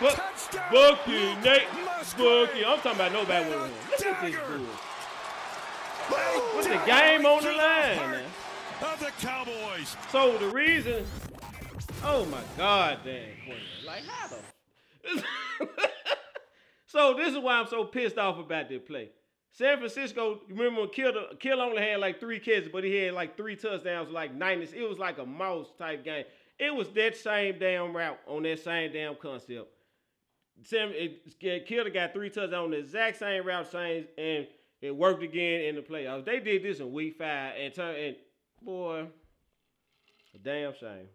Buck, 0.00 0.16
Touchdown. 0.16 0.72
Bucky, 0.72 1.12
Luke 1.12 1.44
Nate, 1.44 1.68
Musgrave. 1.84 2.48
Bucky. 2.48 2.64
I'm 2.64 2.76
talking 2.78 2.92
about 2.92 3.12
nobody 3.12 3.44
with 3.48 3.58
him. 3.58 3.70
Look 3.90 4.06
at 4.06 4.22
this 4.22 4.34
dude. 4.34 4.66
What's 6.54 6.66
the 6.66 6.82
game 6.86 7.24
on 7.26 7.42
the 7.44 7.52
line, 7.52 7.96
man? 8.10 8.24
Of 8.82 8.98
the 8.98 9.12
Cowboys. 9.20 9.94
So 10.10 10.38
the 10.38 10.48
reason, 10.48 11.04
oh 12.02 12.24
my 12.26 12.40
God, 12.56 13.00
Dan 13.04 13.28
Quinn, 13.44 13.58
like 13.86 14.04
how 14.06 14.28
the? 14.28 15.24
so 16.86 17.14
this 17.14 17.34
is 17.34 17.38
why 17.38 17.54
I'm 17.54 17.66
so 17.66 17.84
pissed 17.84 18.16
off 18.16 18.38
about 18.38 18.70
this 18.70 18.80
play. 18.86 19.10
San 19.52 19.76
Francisco, 19.78 20.40
remember 20.48 20.86
Kill, 20.86 21.12
Kill 21.38 21.60
only 21.60 21.82
had 21.82 22.00
like 22.00 22.20
three 22.20 22.38
catches, 22.38 22.68
but 22.68 22.82
he 22.82 22.96
had 22.96 23.12
like 23.12 23.36
three 23.36 23.54
touchdowns, 23.54 24.10
like 24.10 24.34
90. 24.34 24.76
It 24.76 24.88
was 24.88 24.98
like 24.98 25.18
a 25.18 25.26
mouse 25.26 25.68
type 25.78 26.02
game. 26.02 26.24
It 26.58 26.74
was 26.74 26.88
that 26.90 27.16
same 27.16 27.58
damn 27.58 27.94
route 27.94 28.18
on 28.26 28.44
that 28.44 28.60
same 28.60 28.92
damn 28.92 29.16
concept. 29.16 29.68
Sam, 30.62 30.92
Kittle 31.40 31.90
got 31.92 32.14
three 32.14 32.30
touchdowns 32.30 32.54
on 32.54 32.70
the 32.70 32.78
exact 32.78 33.18
same 33.18 33.46
route, 33.46 33.70
same, 33.70 34.06
and 34.16 34.46
it 34.80 34.96
worked 34.96 35.22
again 35.22 35.62
in 35.62 35.74
the 35.74 35.82
playoffs. 35.82 36.24
They 36.24 36.40
did 36.40 36.62
this 36.62 36.80
in 36.80 36.92
week 36.92 37.16
five, 37.18 37.54
and 37.58 37.74
turn 37.74 37.94
and 37.96 38.16
boy, 38.62 39.06
damn 40.42 40.72
shame. 40.78 41.08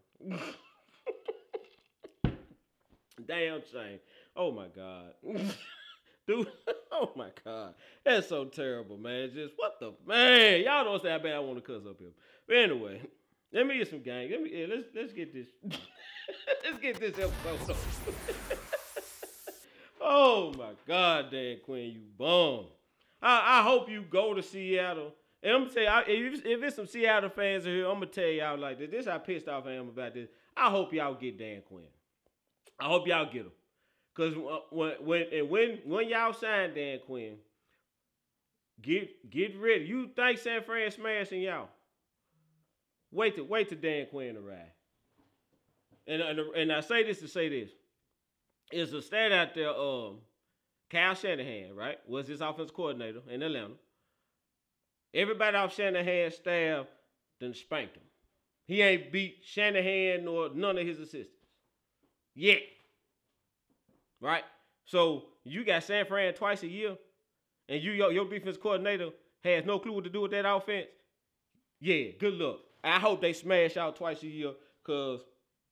damn 3.27 3.61
shame. 3.71 3.99
Oh 4.35 4.51
my 4.51 4.67
god, 4.67 5.13
dude. 6.27 6.47
Oh 6.97 7.11
my 7.17 7.27
god, 7.43 7.73
that's 8.05 8.29
so 8.29 8.45
terrible, 8.45 8.95
man. 8.97 9.29
Just 9.33 9.53
what 9.57 9.81
the 9.81 9.91
man? 10.07 10.63
Y'all 10.63 10.85
don't 10.85 11.01
say 11.01 11.09
how 11.09 11.19
bad 11.19 11.33
I 11.33 11.39
want 11.39 11.57
to 11.57 11.61
cuss 11.61 11.85
up 11.85 11.97
here. 11.99 12.13
But 12.47 12.55
anyway, 12.55 13.01
let 13.51 13.67
me 13.67 13.77
get 13.77 13.89
some 13.89 14.01
gang. 14.01 14.31
Let 14.31 14.41
me 14.41 14.51
yeah, 14.53 14.67
let's 14.69 14.85
let's 14.95 15.11
get 15.11 15.33
this. 15.33 15.47
let's 16.63 16.79
get 16.81 17.01
this 17.01 17.19
episode. 17.19 17.69
over. 17.69 17.79
oh 19.99 20.53
my 20.57 20.71
god, 20.87 21.31
Dan 21.31 21.57
Quinn, 21.65 21.91
you 21.91 22.01
bum. 22.17 22.67
I, 23.21 23.59
I 23.59 23.63
hope 23.63 23.89
you 23.89 24.03
go 24.03 24.33
to 24.33 24.41
Seattle. 24.41 25.11
And 25.45 25.53
I'm 25.53 25.61
gonna 25.67 25.73
tell 25.75 26.09
you, 26.11 26.33
if, 26.33 26.43
if 26.43 26.63
it's 26.63 26.75
some 26.75 26.87
Seattle 26.87 27.29
fans 27.29 27.65
here, 27.65 27.85
I'm 27.85 27.99
gonna 27.99 28.07
tell 28.07 28.25
y'all 28.25 28.57
like 28.57 28.79
this. 28.79 28.89
This 28.89 29.05
how 29.05 29.19
pissed 29.19 29.47
off 29.47 29.67
I 29.67 29.73
am 29.73 29.89
about 29.89 30.15
this. 30.15 30.27
I 30.57 30.71
hope 30.71 30.91
y'all 30.91 31.13
get 31.13 31.37
Dan 31.37 31.61
Quinn. 31.67 31.85
I 32.79 32.85
hope 32.85 33.07
y'all 33.07 33.31
get 33.31 33.43
him. 33.43 33.51
Cause 34.15 34.33
when 34.71 34.93
when 35.01 35.25
and 35.31 35.47
when 35.47 35.79
when 35.85 36.09
y'all 36.09 36.33
sign 36.33 36.73
Dan 36.73 36.97
Quinn, 37.05 37.35
get 38.81 39.29
get 39.29 39.55
ready. 39.59 39.85
You 39.85 40.09
think 40.15 40.39
San 40.39 40.63
Fran 40.63 40.89
smashing 40.89 41.41
y'all? 41.41 41.69
Wait 43.11 43.35
to 43.35 43.43
wait 43.43 43.69
till 43.69 43.77
Dan 43.77 44.07
Quinn 44.07 44.37
arrive. 44.37 44.73
And 46.07 46.23
and, 46.23 46.39
and 46.39 46.71
I 46.71 46.79
say 46.79 47.03
this 47.03 47.19
to 47.19 47.27
say 47.27 47.49
this. 47.49 47.69
It's 48.71 48.93
a 48.93 49.01
stat 49.01 49.31
out 49.31 49.53
there. 49.53 49.69
Um, 49.69 50.21
Kyle 50.89 51.13
Shanahan, 51.13 51.75
right, 51.75 51.99
was 52.07 52.27
his 52.27 52.41
offense 52.41 52.71
coordinator 52.71 53.21
in 53.29 53.43
Atlanta. 53.43 53.75
Everybody 55.15 55.55
off 55.55 55.73
Shanahan's 55.73 56.35
staff 56.35 56.87
then 57.39 57.53
spanked 57.53 57.95
him. 57.95 58.03
He 58.67 58.81
ain't 58.81 59.11
beat 59.11 59.37
Shanahan 59.45 60.25
nor 60.25 60.49
none 60.53 60.77
of 60.77 60.85
his 60.85 60.99
assistants 60.99 61.29
yet. 62.35 62.59
Right? 64.19 64.43
So 64.83 65.23
you 65.45 65.63
got 65.63 65.83
San 65.83 66.05
Fran 66.05 66.33
twice 66.33 66.63
a 66.63 66.67
year, 66.67 66.97
and 67.69 67.81
you 67.81 67.91
your, 67.91 68.11
your 68.11 68.29
defense 68.29 68.57
coordinator 68.61 69.09
has 69.43 69.65
no 69.65 69.79
clue 69.79 69.93
what 69.93 70.03
to 70.03 70.09
do 70.09 70.21
with 70.21 70.31
that 70.31 70.45
offense. 70.47 70.87
Yeah, 71.79 72.11
good 72.19 72.33
luck. 72.33 72.57
I 72.83 72.99
hope 72.99 73.21
they 73.21 73.33
smash 73.33 73.77
out 73.77 73.95
twice 73.95 74.21
a 74.23 74.27
year, 74.27 74.51
cause 74.83 75.21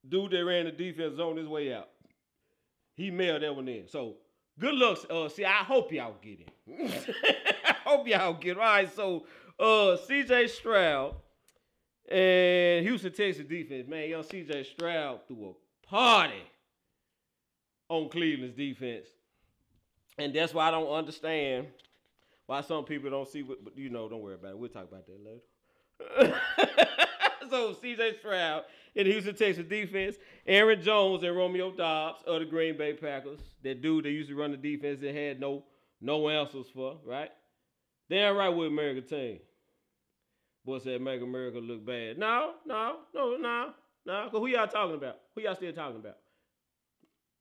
dude 0.08 0.30
that 0.32 0.44
ran 0.44 0.64
the 0.64 0.72
defense 0.72 1.18
on 1.18 1.36
his 1.36 1.48
way 1.48 1.72
out. 1.72 1.88
He 2.94 3.10
mailed 3.10 3.42
that 3.42 3.54
one 3.54 3.68
in. 3.68 3.88
So 3.88 4.16
good 4.58 4.74
luck. 4.74 4.98
Uh, 5.10 5.28
see, 5.28 5.44
I 5.44 5.64
hope 5.64 5.92
y'all 5.92 6.16
get 6.22 6.40
him. 6.40 6.90
Hope 7.86 8.08
y'all 8.08 8.32
get 8.34 8.52
him. 8.52 8.60
All 8.60 8.64
right, 8.64 8.94
so 8.94 9.26
uh, 9.58 9.96
CJ 10.08 10.48
Stroud 10.48 11.14
and 12.08 12.86
Houston 12.86 13.12
Texans 13.12 13.48
defense, 13.48 13.86
man, 13.88 14.08
young 14.08 14.22
CJ 14.22 14.66
Stroud 14.66 15.20
threw 15.28 15.50
a 15.50 15.86
party 15.86 16.42
on 17.88 18.08
Cleveland's 18.08 18.56
defense. 18.56 19.06
And 20.16 20.32
that's 20.32 20.54
why 20.54 20.68
I 20.68 20.70
don't 20.70 20.90
understand 20.90 21.66
why 22.46 22.62
some 22.62 22.84
people 22.84 23.10
don't 23.10 23.28
see 23.28 23.42
what, 23.42 23.62
but 23.62 23.76
you 23.76 23.90
know, 23.90 24.08
don't 24.08 24.22
worry 24.22 24.34
about 24.34 24.52
it. 24.52 24.58
We'll 24.58 24.70
talk 24.70 24.88
about 24.90 25.06
that 25.06 25.20
later. 25.22 26.40
so 27.50 27.74
CJ 27.74 28.18
Stroud 28.20 28.62
in 28.94 29.06
Houston 29.06 29.34
Texans 29.34 29.68
defense, 29.68 30.16
Aaron 30.46 30.82
Jones 30.82 31.22
and 31.22 31.36
Romeo 31.36 31.70
Doubs 31.70 32.22
of 32.26 32.40
the 32.40 32.46
Green 32.46 32.78
Bay 32.78 32.94
Packers. 32.94 33.40
That 33.62 33.82
dude 33.82 34.04
that 34.04 34.10
used 34.10 34.30
to 34.30 34.36
run 34.36 34.52
the 34.52 34.56
defense 34.56 35.00
that 35.00 35.14
had 35.14 35.38
no 35.38 35.64
no 36.00 36.28
answers 36.28 36.66
for, 36.74 36.96
right? 37.04 37.30
Damn 38.08 38.36
right 38.36 38.48
with 38.48 38.68
America 38.68 39.00
team. 39.00 39.38
Boy 40.64 40.78
said 40.78 41.00
make 41.00 41.20
America 41.22 41.58
look 41.58 41.84
bad. 41.84 42.18
No, 42.18 42.52
no, 42.66 42.96
no, 43.14 43.36
no, 43.36 43.70
no. 44.06 44.28
Cause 44.30 44.40
who 44.40 44.46
y'all 44.46 44.66
talking 44.66 44.96
about? 44.96 45.18
Who 45.34 45.42
y'all 45.42 45.54
still 45.54 45.72
talking 45.72 45.98
about? 45.98 46.16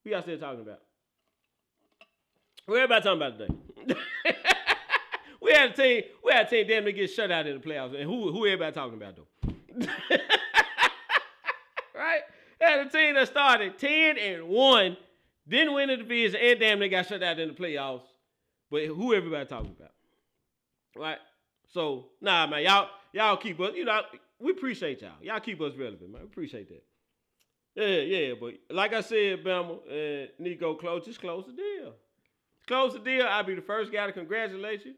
Who 0.03 0.09
y'all 0.09 0.21
still 0.21 0.37
talking 0.37 0.61
about? 0.61 0.79
Who 2.67 2.75
everybody 2.75 3.03
talking 3.03 3.21
about 3.21 3.37
today? 3.37 3.53
we 5.41 5.51
had 5.51 5.71
a 5.71 5.73
team, 5.73 6.03
we 6.23 6.31
had 6.31 6.47
a 6.47 6.49
team 6.49 6.67
damn 6.67 6.83
near 6.83 6.93
get 6.93 7.09
shut 7.09 7.31
out 7.31 7.47
in 7.47 7.59
the 7.59 7.65
playoffs. 7.65 7.95
And 7.95 8.03
who 8.03 8.31
who 8.31 8.45
everybody 8.45 8.73
talking 8.73 8.95
about 8.95 9.15
though? 9.15 9.27
right? 11.95 12.21
Had 12.59 12.87
a 12.87 12.89
team 12.89 13.15
that 13.15 13.27
started 13.27 13.77
10 13.77 14.17
and 14.17 14.47
1, 14.47 14.97
didn't 15.47 15.73
win 15.73 15.89
the 15.89 15.97
division, 15.97 16.39
and 16.41 16.59
damn 16.59 16.79
they 16.79 16.89
got 16.89 17.07
shut 17.07 17.23
out 17.23 17.39
in 17.39 17.49
the 17.49 17.53
playoffs. 17.53 18.03
But 18.69 18.85
who 18.85 19.13
everybody 19.13 19.45
talking 19.45 19.75
about? 19.77 19.91
Right? 20.95 21.17
So, 21.67 22.05
nah, 22.21 22.47
man, 22.47 22.63
y'all, 22.63 22.89
y'all 23.13 23.37
keep 23.37 23.59
us, 23.59 23.71
you 23.75 23.85
know, 23.85 24.01
we 24.39 24.51
appreciate 24.51 25.01
y'all. 25.01 25.11
Y'all 25.21 25.39
keep 25.39 25.61
us 25.61 25.73
relevant, 25.75 26.11
man. 26.11 26.21
We 26.21 26.27
appreciate 26.27 26.69
that. 26.69 26.83
Yeah, 27.75 28.01
yeah, 28.01 28.33
but 28.39 28.53
like 28.69 28.93
I 28.93 29.01
said, 29.01 29.43
Bama 29.43 29.79
and 29.89 30.29
Nico, 30.37 30.75
close, 30.75 31.05
just 31.05 31.19
close 31.19 31.45
the 31.47 31.53
deal. 31.53 31.93
Close 32.67 32.93
the 32.93 32.99
deal, 32.99 33.25
I'll 33.25 33.43
be 33.43 33.55
the 33.55 33.61
first 33.61 33.91
guy 33.91 34.05
to 34.05 34.13
congratulate 34.13 34.85
you. 34.85 34.93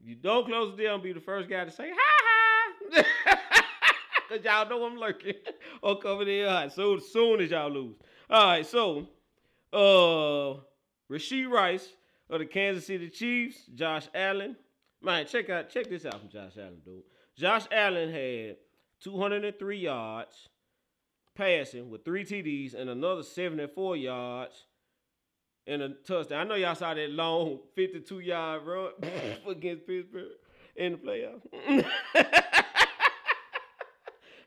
If 0.00 0.08
you 0.08 0.14
don't 0.14 0.46
close 0.46 0.70
the 0.70 0.82
deal, 0.82 0.92
I'll 0.92 0.98
be 0.98 1.12
the 1.12 1.20
first 1.20 1.48
guy 1.48 1.64
to 1.64 1.70
say, 1.70 1.90
ha 1.90 1.96
ha. 1.96 3.02
Cause 4.28 4.44
y'all 4.44 4.68
know 4.68 4.84
I'm 4.84 4.96
lurking 4.96 5.34
or 5.82 5.98
coming 5.98 6.28
in 6.28 6.48
hot. 6.48 6.72
So 6.72 6.98
soon 6.98 7.40
as 7.40 7.50
y'all 7.50 7.68
lose. 7.68 7.96
All 8.28 8.46
right, 8.46 8.66
so 8.66 9.08
uh 9.72 10.60
Rashee 11.10 11.48
Rice 11.48 11.88
of 12.28 12.38
the 12.38 12.46
Kansas 12.46 12.86
City 12.86 13.08
Chiefs, 13.08 13.66
Josh 13.74 14.08
Allen. 14.14 14.54
Man, 15.02 15.26
check 15.26 15.48
out 15.48 15.70
check 15.70 15.88
this 15.88 16.04
out 16.04 16.20
from 16.20 16.28
Josh 16.28 16.52
Allen, 16.58 16.82
dude. 16.84 17.02
Josh 17.36 17.64
Allen 17.72 18.12
had 18.12 18.56
203 19.00 19.78
yards 19.78 20.48
passing 21.34 21.88
with 21.88 22.04
three 22.04 22.24
TDs 22.24 22.74
and 22.74 22.90
another 22.90 23.22
74 23.22 23.96
yards 23.96 24.66
and 25.66 25.82
a 25.82 25.88
touchdown. 26.06 26.40
I 26.40 26.44
know 26.44 26.54
y'all 26.56 26.74
saw 26.74 26.92
that 26.92 27.10
long 27.10 27.60
52 27.74 28.20
yard 28.20 28.62
run 28.66 28.90
against 29.48 29.86
Pittsburgh 29.86 30.32
in 30.76 30.92
the 30.92 30.98
playoffs. 30.98 31.46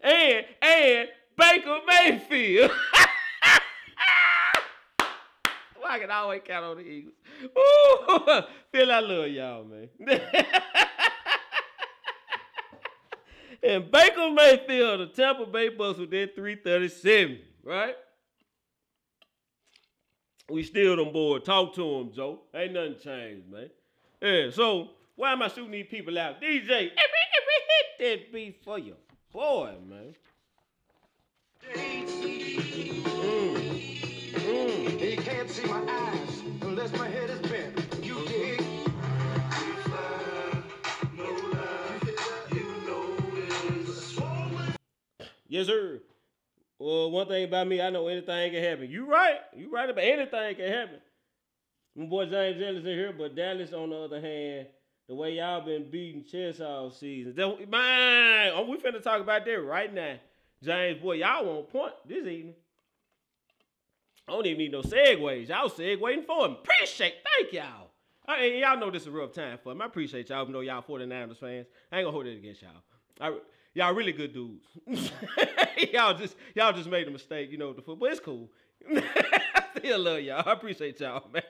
and 0.01 0.45
and 0.61 1.09
Baker 1.35 1.79
Mayfield. 1.87 2.71
I 5.93 5.99
can 5.99 6.09
always 6.09 6.41
count 6.43 6.65
on 6.65 6.77
the 6.77 6.83
Eagles. 6.83 7.13
Ooh, 7.43 8.41
feel 8.71 8.91
I 8.91 8.99
love 8.99 9.27
y'all, 9.27 9.63
man. 9.63 9.89
and 13.63 13.91
Baker 13.91 14.31
Mayfield, 14.31 15.01
the 15.01 15.07
Tampa 15.13 15.45
Bay 15.45 15.69
Bucks 15.69 15.99
with 15.99 16.09
their 16.09 16.25
337, 16.25 17.37
right? 17.63 17.93
We 20.49 20.63
still 20.63 20.99
on 20.99 21.13
board. 21.13 21.45
Talk 21.45 21.75
to 21.75 21.87
him, 21.99 22.11
Joe. 22.11 22.39
Ain't 22.55 22.73
nothing 22.73 22.95
changed, 22.95 23.47
man. 23.51 23.69
Yeah, 24.19 24.49
so 24.49 24.89
why 25.15 25.33
am 25.33 25.43
I 25.43 25.47
shooting 25.47 25.69
these 25.69 25.85
people 25.87 26.17
out? 26.17 26.41
DJ, 26.41 26.69
every, 26.71 26.89
every 26.89 27.59
hit 27.69 27.99
that 27.99 28.33
beat 28.33 28.63
for 28.65 28.79
you. 28.79 28.95
Boy, 29.31 29.75
man. 29.87 30.15
My 36.91 37.07
head 37.07 37.29
is 37.29 37.39
bent. 37.41 38.03
You 38.03 38.25
dig? 38.25 38.61
Yes, 45.47 45.67
sir. 45.67 45.99
Well, 46.79 47.11
one 47.11 47.27
thing 47.27 47.43
about 47.45 47.67
me, 47.67 47.81
I 47.81 47.89
know 47.89 48.07
anything 48.07 48.51
can 48.51 48.63
happen. 48.63 48.89
You 48.89 49.05
right. 49.05 49.39
You 49.55 49.71
right 49.71 49.89
about 49.89 50.03
anything 50.03 50.55
can 50.55 50.67
happen. 50.71 50.99
My 51.95 52.05
boy 52.05 52.25
James 52.25 52.61
Ellis 52.61 52.79
in 52.79 52.85
here, 52.85 53.13
but 53.15 53.35
Dallas, 53.35 53.71
on 53.71 53.89
the 53.91 53.95
other 53.97 54.19
hand, 54.21 54.67
The 55.09 55.15
way 55.15 55.33
y'all 55.33 55.61
been 55.61 55.91
beating 55.91 56.23
chess 56.23 56.59
all 56.61 56.89
season. 56.89 57.35
Don't- 57.35 57.69
Man, 57.69 58.53
oh, 58.55 58.65
we 58.65 58.77
finna 58.77 59.01
talk 59.03 59.21
about 59.21 59.45
that 59.45 59.61
right 59.61 59.93
now. 59.93 60.15
James, 60.63 61.01
boy, 61.01 61.13
y'all 61.15 61.45
want 61.45 61.69
point 61.69 61.93
this 62.07 62.25
evening. 62.25 62.55
I 64.27 64.31
don't 64.31 64.45
even 64.45 64.57
need 64.57 64.71
no 64.71 64.81
segues. 64.81 65.49
Y'all 65.49 65.69
segueing 65.69 66.25
for 66.25 66.47
me. 66.47 66.57
Appreciate, 66.61 67.15
thank 67.35 67.53
y'all. 67.53 67.91
I 68.25 68.39
mean, 68.39 68.59
y'all 68.59 68.79
know 68.79 68.89
this 68.89 69.01
is 69.01 69.09
a 69.09 69.11
rough 69.11 69.33
time 69.33 69.57
for 69.61 69.75
me. 69.75 69.81
I 69.81 69.85
appreciate 69.85 70.29
y'all, 70.29 70.43
even 70.43 70.53
though 70.53 70.61
y'all 70.61 70.81
49ers 70.81 71.37
fans. 71.37 71.67
I 71.91 71.97
ain't 71.97 72.05
gonna 72.05 72.11
hold 72.11 72.25
it 72.25 72.37
against 72.37 72.61
y'all. 72.61 72.71
I, 73.19 73.37
y'all 73.73 73.93
really 73.93 74.13
good 74.13 74.33
dudes. 74.33 74.65
y'all 75.93 76.17
just 76.17 76.35
y'all 76.55 76.71
just 76.71 76.89
made 76.89 77.07
a 77.07 77.11
mistake, 77.11 77.51
you 77.51 77.57
know, 77.57 77.67
with 77.67 77.77
the 77.77 77.81
football. 77.81 78.07
It's 78.07 78.21
cool. 78.21 78.49
I 78.95 79.63
still 79.77 79.99
love 79.99 80.21
y'all. 80.21 80.43
I 80.45 80.53
appreciate 80.53 80.99
y'all, 81.01 81.29
man. 81.33 81.43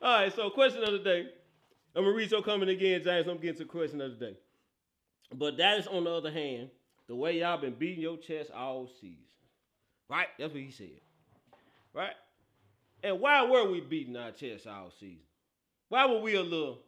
All 0.00 0.18
right, 0.18 0.34
so 0.34 0.50
question 0.50 0.82
of 0.82 0.92
the 0.92 0.98
day. 0.98 1.28
I'm 1.94 2.04
gonna 2.04 2.16
read 2.16 2.30
your 2.30 2.40
again, 2.40 3.02
James. 3.04 3.28
I'm 3.28 3.36
getting 3.38 3.58
to 3.58 3.64
question 3.64 4.00
of 4.00 4.18
the 4.18 4.26
day. 4.26 4.36
But 5.32 5.56
that 5.58 5.78
is 5.78 5.86
on 5.86 6.04
the 6.04 6.10
other 6.10 6.32
hand, 6.32 6.70
the 7.06 7.14
way 7.14 7.38
y'all 7.38 7.58
been 7.58 7.74
beating 7.74 8.02
your 8.02 8.16
chest 8.16 8.50
all 8.50 8.88
season. 9.00 9.24
Right? 10.08 10.28
That's 10.38 10.52
what 10.52 10.62
he 10.62 10.70
said. 10.70 11.00
Right? 11.94 12.14
And 13.02 13.20
why 13.20 13.44
were 13.44 13.70
we 13.70 13.80
beating 13.80 14.16
our 14.16 14.30
chest 14.30 14.66
all 14.66 14.90
season? 14.98 15.18
Why 15.88 16.06
were 16.06 16.20
we 16.20 16.34
a 16.34 16.42
little 16.42 16.78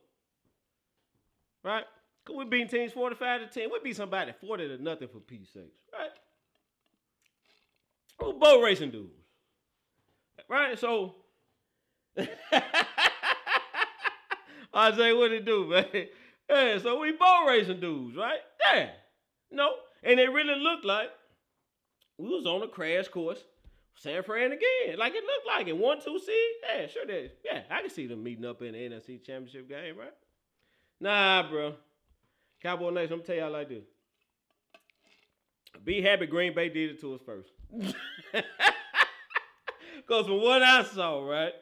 right? 1.62 1.84
Cause 2.24 2.36
we 2.36 2.44
beating 2.44 2.68
teams 2.68 2.92
45 2.92 3.40
to 3.40 3.60
10. 3.60 3.70
We 3.72 3.80
beat 3.82 3.96
somebody 3.96 4.32
40 4.40 4.68
to 4.68 4.82
nothing 4.82 5.08
for 5.08 5.18
peace 5.18 5.48
sakes, 5.52 5.84
right? 5.92 6.10
We're 8.20 8.32
boat 8.32 8.62
racing 8.62 8.90
dudes. 8.92 9.10
Right? 10.48 10.78
So 10.78 11.16
Isaiah, 14.76 15.16
what 15.16 15.32
it 15.32 15.44
do, 15.44 15.66
man? 15.66 15.86
Yeah, 16.48 16.78
so 16.78 17.00
we 17.00 17.12
boat 17.12 17.46
racing 17.48 17.80
dudes, 17.80 18.16
right? 18.16 18.38
Yeah. 18.72 18.90
No. 19.50 19.72
And 20.02 20.20
it 20.20 20.30
really 20.30 20.58
looked 20.58 20.84
like 20.84 21.10
we 22.18 22.28
was 22.28 22.46
on 22.46 22.62
a 22.62 22.68
crash 22.68 23.08
course. 23.08 23.42
San 23.96 24.22
Fran 24.22 24.52
again. 24.52 24.98
Like 24.98 25.14
it 25.14 25.24
looked 25.24 25.46
like 25.46 25.68
it. 25.68 25.76
One, 25.76 26.00
two 26.00 26.18
seed. 26.18 26.36
Yeah, 26.62 26.86
sure 26.86 27.06
did. 27.06 27.32
Yeah, 27.44 27.62
I 27.70 27.80
can 27.80 27.90
see 27.90 28.06
them 28.06 28.22
meeting 28.22 28.44
up 28.44 28.60
in 28.62 28.72
the 28.72 28.78
NFC 28.78 29.22
championship 29.22 29.68
game, 29.68 29.96
right? 29.96 30.12
Nah, 31.00 31.48
bro. 31.48 31.74
Cowboy 32.62 32.90
Nation, 32.90 33.14
I'm 33.14 33.22
tell 33.22 33.36
y'all 33.36 33.50
like 33.50 33.68
this. 33.68 33.84
Be 35.84 36.00
happy 36.00 36.26
Green 36.26 36.54
Bay 36.54 36.68
did 36.68 36.90
it 36.90 37.00
to 37.00 37.14
us 37.14 37.20
first. 37.24 37.50
Cause 40.08 40.26
from 40.26 40.40
what 40.40 40.62
I 40.62 40.84
saw, 40.84 41.20
right? 41.26 41.52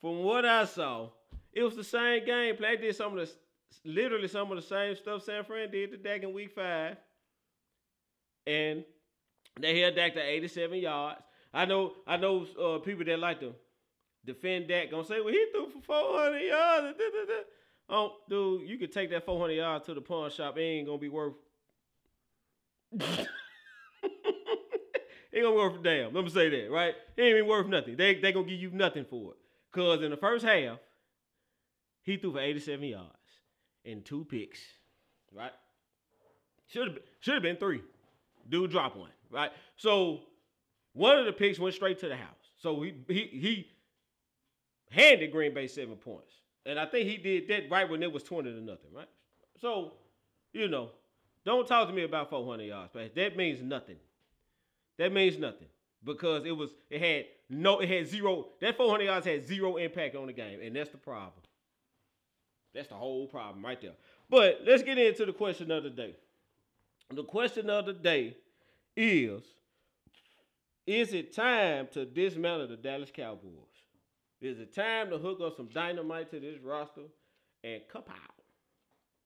From 0.00 0.22
what 0.22 0.44
I 0.44 0.64
saw, 0.64 1.10
it 1.52 1.62
was 1.62 1.76
the 1.76 1.84
same 1.84 2.24
game 2.24 2.56
plan. 2.56 2.80
Did 2.80 2.96
some 2.96 3.16
of 3.16 3.26
the 3.26 3.32
literally 3.84 4.28
some 4.28 4.50
of 4.50 4.56
the 4.56 4.62
same 4.62 4.94
stuff 4.96 5.22
San 5.22 5.44
Fran 5.44 5.70
did 5.70 5.90
to 5.90 5.96
Dak 5.96 6.22
in 6.22 6.32
week 6.32 6.52
five. 6.54 6.96
And 8.46 8.84
they 9.60 9.80
held 9.80 9.94
Dak 9.94 10.14
to 10.14 10.22
87 10.22 10.78
yards. 10.78 11.20
I 11.54 11.64
know, 11.66 11.92
I 12.06 12.16
know 12.16 12.46
uh, 12.60 12.78
people 12.80 13.04
that 13.04 13.18
like 13.18 13.38
to 13.40 13.54
defend 14.26 14.68
Dak 14.68 14.90
gonna 14.90 15.04
say, 15.04 15.20
well, 15.20 15.32
he 15.32 15.46
threw 15.52 15.70
for 15.70 15.80
400 15.80 16.38
yards. 16.40 16.98
da, 16.98 17.04
da, 17.04 17.26
da." 17.26 17.40
Oh, 17.88 18.16
dude, 18.28 18.68
you 18.68 18.76
could 18.76 18.92
take 18.92 19.10
that 19.10 19.24
400 19.24 19.52
yards 19.52 19.86
to 19.86 19.94
the 19.94 20.00
pawn 20.00 20.30
shop. 20.30 20.58
It 20.58 20.62
ain't 20.62 20.86
gonna 20.86 20.98
be 20.98 21.08
worth. 21.08 21.34
ain't 23.00 23.28
gonna 25.34 25.50
be 25.50 25.56
worth 25.56 25.80
a 25.80 25.82
damn. 25.82 26.12
Let 26.12 26.24
me 26.24 26.30
say 26.30 26.48
that, 26.48 26.70
right? 26.70 26.94
It 27.16 27.22
ain't 27.22 27.36
even 27.36 27.48
worth 27.48 27.68
nothing. 27.68 27.96
They 27.96 28.14
they 28.14 28.32
gonna 28.32 28.46
give 28.46 28.58
you 28.58 28.70
nothing 28.70 29.04
for 29.04 29.32
it. 29.32 29.38
Cause 29.72 30.02
in 30.02 30.10
the 30.10 30.16
first 30.16 30.44
half, 30.44 30.78
he 32.02 32.16
threw 32.16 32.32
for 32.32 32.40
87 32.40 32.84
yards 32.84 33.08
and 33.84 34.04
two 34.04 34.24
picks, 34.24 34.60
right? 35.32 35.52
Should 36.68 36.88
have 36.88 36.98
should 37.20 37.34
have 37.34 37.42
been 37.42 37.56
three. 37.56 37.82
Dude 38.48 38.70
dropped 38.70 38.96
one, 38.96 39.10
right? 39.30 39.50
So 39.76 40.20
one 40.94 41.18
of 41.18 41.26
the 41.26 41.32
picks 41.32 41.58
went 41.58 41.74
straight 41.74 41.98
to 42.00 42.08
the 42.08 42.16
house. 42.16 42.28
So 42.56 42.80
he 42.80 42.94
he 43.08 43.26
he 43.26 43.68
handed 44.90 45.30
Green 45.30 45.52
Bay 45.52 45.66
seven 45.66 45.96
points. 45.96 46.32
And 46.66 46.78
I 46.78 46.86
think 46.86 47.06
he 47.06 47.18
did 47.18 47.48
that 47.48 47.70
right 47.70 47.88
when 47.88 48.02
it 48.02 48.10
was 48.10 48.22
20 48.22 48.50
to 48.50 48.60
nothing, 48.60 48.90
right? 48.94 49.08
So, 49.60 49.92
you 50.52 50.68
know, 50.68 50.90
don't 51.44 51.68
talk 51.68 51.88
to 51.88 51.94
me 51.94 52.04
about 52.04 52.30
400 52.30 52.64
yards, 52.64 52.94
man. 52.94 53.10
That 53.14 53.36
means 53.36 53.60
nothing. 53.60 53.96
That 54.96 55.12
means 55.12 55.36
nothing 55.36 55.66
because 56.04 56.46
it 56.46 56.52
was 56.52 56.70
it 56.88 57.00
had 57.00 57.24
no 57.50 57.80
it 57.80 57.88
had 57.88 58.06
zero 58.06 58.46
that 58.60 58.76
400 58.76 59.04
yards 59.04 59.26
had 59.26 59.46
zero 59.46 59.76
impact 59.76 60.16
on 60.16 60.26
the 60.26 60.32
game, 60.32 60.60
and 60.62 60.74
that's 60.74 60.90
the 60.90 60.96
problem. 60.96 61.32
That's 62.74 62.88
the 62.88 62.94
whole 62.94 63.26
problem 63.26 63.64
right 63.64 63.80
there. 63.80 63.92
But 64.30 64.60
let's 64.64 64.82
get 64.82 64.98
into 64.98 65.26
the 65.26 65.32
question 65.32 65.70
of 65.70 65.82
the 65.82 65.90
day. 65.90 66.14
The 67.10 67.24
question 67.24 67.68
of 67.68 67.86
the 67.86 67.92
day 67.92 68.36
is 68.96 69.42
Is 70.86 71.14
it 71.14 71.34
time 71.34 71.88
to 71.92 72.04
dismantle 72.04 72.68
the 72.68 72.76
Dallas 72.76 73.10
Cowboys? 73.12 73.50
Is 74.40 74.58
it 74.58 74.74
time 74.74 75.08
to 75.10 75.18
hook 75.18 75.40
up 75.42 75.56
some 75.56 75.68
dynamite 75.72 76.30
to 76.30 76.40
this 76.40 76.58
roster 76.62 77.02
and 77.62 77.80
out? 77.94 78.06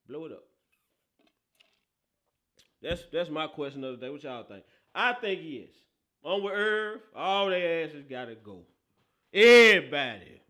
Blow 0.06 0.26
it 0.26 0.32
up. 0.32 0.44
That's 2.80 3.02
that's 3.12 3.28
my 3.28 3.48
question 3.48 3.82
of 3.82 3.98
the 3.98 4.06
day. 4.06 4.10
What 4.10 4.22
y'all 4.22 4.44
think? 4.44 4.62
I 4.94 5.14
think 5.14 5.40
yes. 5.42 5.70
On 6.22 6.42
with 6.42 6.54
Irv, 6.54 7.00
all 7.14 7.48
their 7.48 7.84
asses 7.84 8.04
gotta 8.08 8.36
go. 8.36 8.62
Everybody. 9.32 10.40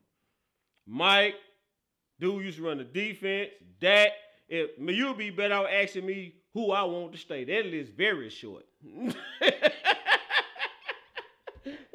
Mike, 0.87 1.37
dude 2.21 2.44
used 2.44 2.59
to 2.59 2.64
run 2.64 2.79
the 2.79 2.85
defense. 2.85 3.51
Dak, 3.81 4.11
if 4.49 4.71
you'll 4.79 5.14
be 5.14 5.31
better 5.31 5.66
asking 5.68 6.07
me 6.07 6.35
who 6.53 6.73
I 6.73 6.83
want 6.85 7.12
to 7.12 7.18
stay. 7.18 7.44
That 7.44 7.66
list 7.66 7.92
very 7.92 8.31
short. 8.31 8.64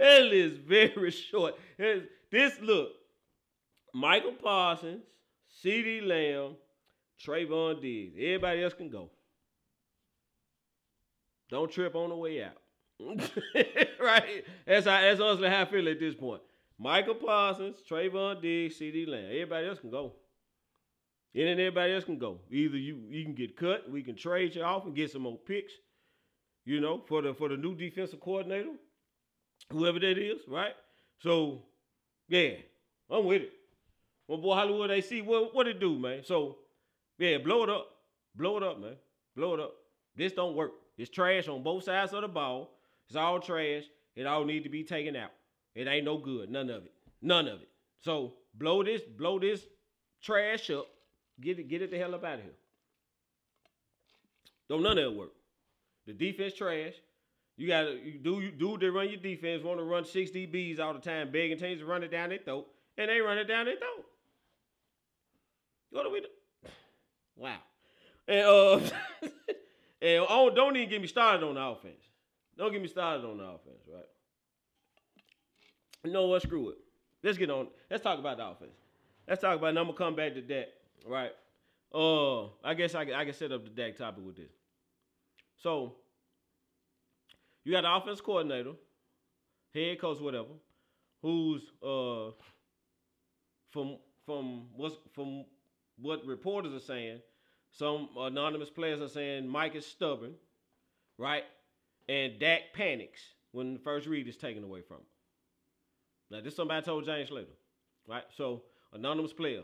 that 0.03 0.23
list 0.23 0.61
very 0.61 1.11
short. 1.31 1.55
This 1.77 2.59
look, 2.61 2.89
Micah 3.93 4.31
Parsons, 4.41 5.03
CeeDee 5.63 6.05
Lamb, 6.05 6.55
Trevon 7.25 7.81
Diggs. 7.81 8.15
Everybody 8.17 8.63
else 8.63 8.73
can 8.73 8.89
go. 8.89 9.09
Don't 11.49 11.71
trip 11.71 11.95
on 11.95 12.09
the 12.09 12.15
way 12.15 12.43
out. 12.43 12.57
right? 13.99 14.43
That's 14.65 14.85
how 14.85 15.01
that's 15.01 15.19
honestly 15.19 15.49
how 15.49 15.61
I 15.61 15.65
feel 15.65 15.87
at 15.87 15.99
this 15.99 16.15
point. 16.15 16.41
Micah 16.77 17.13
Parsons, 17.13 17.77
Trevon 17.89 18.41
Diggs, 18.41 18.79
CeeDee 18.79 19.07
Lamb. 19.07 19.25
Everybody 19.25 19.67
else 19.67 19.79
can 19.79 19.91
go. 19.91 20.13
And 21.35 21.47
then 21.47 21.59
everybody 21.59 21.93
else 21.93 22.03
can 22.03 22.17
go. 22.17 22.39
Either 22.51 22.77
you 22.77 23.03
you 23.09 23.23
can 23.23 23.35
get 23.35 23.55
cut, 23.55 23.89
we 23.89 24.03
can 24.03 24.15
trade 24.15 24.55
you 24.55 24.63
off 24.63 24.85
and 24.85 24.95
get 24.95 25.11
some 25.11 25.23
more 25.23 25.37
picks, 25.37 25.73
you 26.65 26.79
know, 26.79 27.03
for 27.07 27.21
the 27.21 27.33
for 27.33 27.49
the 27.49 27.57
new 27.57 27.75
defensive 27.75 28.19
coordinator, 28.19 28.73
whoever 29.71 29.99
that 29.99 30.17
is, 30.17 30.41
right? 30.47 30.73
So, 31.19 31.62
yeah, 32.28 32.52
I'm 33.10 33.26
with 33.26 33.43
it. 33.43 33.54
My 34.30 34.38
boy 34.38 34.56
Hollywood 34.56 34.91
AC, 34.91 35.21
what 35.21 35.54
what 35.54 35.67
it 35.67 35.80
do, 35.80 35.97
man? 35.97 36.23
So, 36.23 36.58
yeah, 37.17 37.38
blow 37.38 37.63
it 37.63 37.69
up, 37.69 37.88
blow 38.36 38.58
it 38.58 38.63
up, 38.63 38.80
man, 38.80 38.95
blow 39.36 39.54
it 39.54 39.60
up. 39.60 39.76
This 40.15 40.34
don't 40.34 40.56
work. 40.56 40.71
It's 40.97 41.10
trash 41.10 41.47
on 41.47 41.63
both 41.63 41.84
sides 41.84 42.13
of 42.13 42.21
the 42.21 42.28
ball. 42.28 42.69
It's 43.08 43.15
all 43.15 43.39
trash. 43.39 43.84
It 44.15 44.26
all 44.26 44.45
need 44.45 44.63
to 44.63 44.69
be 44.69 44.84
taken 44.84 45.15
out. 45.15 45.32
It 45.76 45.88
ain't 45.88 46.06
no 46.06 46.17
good. 46.17 46.49
None 46.49 46.69
of 46.69 46.86
it. 46.86 46.91
None 47.21 47.47
of 47.47 47.62
it. 47.62 47.69
So 48.02 48.34
blow 48.54 48.84
this, 48.84 49.02
blow 49.02 49.39
this 49.39 49.62
trash 50.21 50.69
up. 50.69 50.88
Get 51.41 51.58
it, 51.60 51.67
get 51.67 51.82
it 51.82 51.89
the 51.89 51.97
hell 51.97 52.13
up 52.13 52.23
out 52.23 52.36
of 52.36 52.41
here. 52.41 52.54
Don't 54.69 54.84
none 54.84 54.97
of 54.97 55.06
it 55.06 55.17
work. 55.17 55.32
The 56.06 56.13
defense 56.13 56.54
trash. 56.54 56.93
You 57.55 57.67
gotta 57.67 57.99
you 58.03 58.19
do 58.19 58.51
do 58.51 58.77
they 58.79 58.87
run 58.87 59.09
your 59.09 59.19
defense, 59.19 59.63
want 59.63 59.79
to 59.79 59.83
run 59.83 60.05
six 60.05 60.31
DBs 60.31 60.79
all 60.79 60.93
the 60.93 60.99
time, 60.99 61.31
begging 61.31 61.57
teams 61.57 61.81
to 61.81 61.85
run 61.85 62.03
it 62.03 62.09
down 62.09 62.29
their 62.29 62.39
throat, 62.39 62.67
and 62.97 63.09
they 63.09 63.19
run 63.19 63.37
it 63.37 63.45
down 63.45 63.65
their 63.65 63.77
throat. 63.77 64.05
What 65.91 66.03
do 66.03 66.11
we 66.11 66.21
do? 66.21 66.27
Wow. 67.35 67.57
And 68.27 68.45
uh 68.45 68.75
and 70.01 70.25
oh, 70.27 70.49
don't 70.49 70.75
even 70.75 70.89
get 70.89 71.01
me 71.01 71.07
started 71.07 71.45
on 71.45 71.55
the 71.55 71.61
offense. 71.61 72.01
Don't 72.57 72.71
get 72.71 72.81
me 72.81 72.87
started 72.87 73.25
on 73.25 73.37
the 73.37 73.43
offense, 73.43 73.83
right? 73.91 74.05
You 76.03 76.11
know 76.11 76.27
what? 76.27 76.41
Screw 76.41 76.69
it. 76.69 76.77
Let's 77.23 77.37
get 77.37 77.49
on. 77.49 77.67
Let's 77.89 78.03
talk 78.03 78.19
about 78.19 78.37
the 78.37 78.47
offense. 78.47 78.75
Let's 79.27 79.41
talk 79.41 79.57
about. 79.57 79.67
And 79.67 79.79
I'm 79.79 79.85
gonna 79.85 79.97
come 79.97 80.15
back 80.15 80.33
to 80.33 80.41
that, 80.41 80.73
right? 81.07 81.31
Uh, 81.93 82.45
I 82.63 82.73
guess 82.73 82.95
I 82.95 83.05
can, 83.05 83.13
I 83.13 83.23
can 83.23 83.33
set 83.33 83.51
up 83.51 83.63
the 83.63 83.69
Dak 83.69 83.95
topic 83.95 84.25
with 84.25 84.35
this. 84.35 84.51
So 85.57 85.93
you 87.63 87.71
got 87.71 87.82
the 87.82 87.93
offense 87.93 88.21
coordinator, 88.21 88.71
head 89.73 89.99
coach, 89.99 90.19
whatever, 90.19 90.49
who's 91.21 91.62
uh 91.86 92.32
from 93.71 93.97
from 94.26 94.67
what's 94.76 94.95
from 95.13 95.45
what 95.97 96.26
reporters 96.26 96.73
are 96.73 96.86
saying, 96.86 97.19
some 97.71 98.10
anonymous 98.17 98.69
players 98.69 99.02
are 99.02 99.08
saying 99.08 99.47
Mike 99.47 99.76
is 99.76 99.86
stubborn, 99.86 100.34
right? 101.17 101.43
And 102.10 102.39
Dak 102.39 102.73
panics 102.73 103.21
when 103.52 103.73
the 103.73 103.80
first 103.80 104.08
read 104.08 104.28
is 104.28 104.36
taken 104.36 104.63
away 104.63 104.82
from 104.82 104.97
him. 104.97 105.04
Now, 106.32 106.41
this 106.41 106.56
somebody 106.56 106.84
told 106.84 107.06
Jane 107.06 107.28
Slater, 107.28 107.47
right? 108.08 108.23
So, 108.36 108.63
anonymous 108.91 109.34
player. 109.34 109.62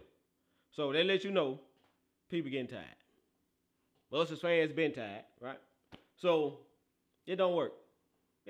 So 0.72 0.94
they 0.94 1.04
let 1.04 1.24
you 1.24 1.32
know 1.32 1.60
people 2.30 2.52
getting 2.52 2.68
tired. 2.68 2.86
Us 4.12 4.32
as 4.32 4.40
fans 4.40 4.72
been 4.72 4.92
tired, 4.92 5.24
right? 5.42 5.60
So 6.16 6.60
it 7.26 7.36
don't 7.36 7.56
work. 7.56 7.74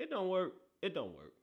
It 0.00 0.08
don't 0.08 0.30
work. 0.30 0.54
It 0.80 0.94
don't 0.94 1.14
work. 1.14 1.34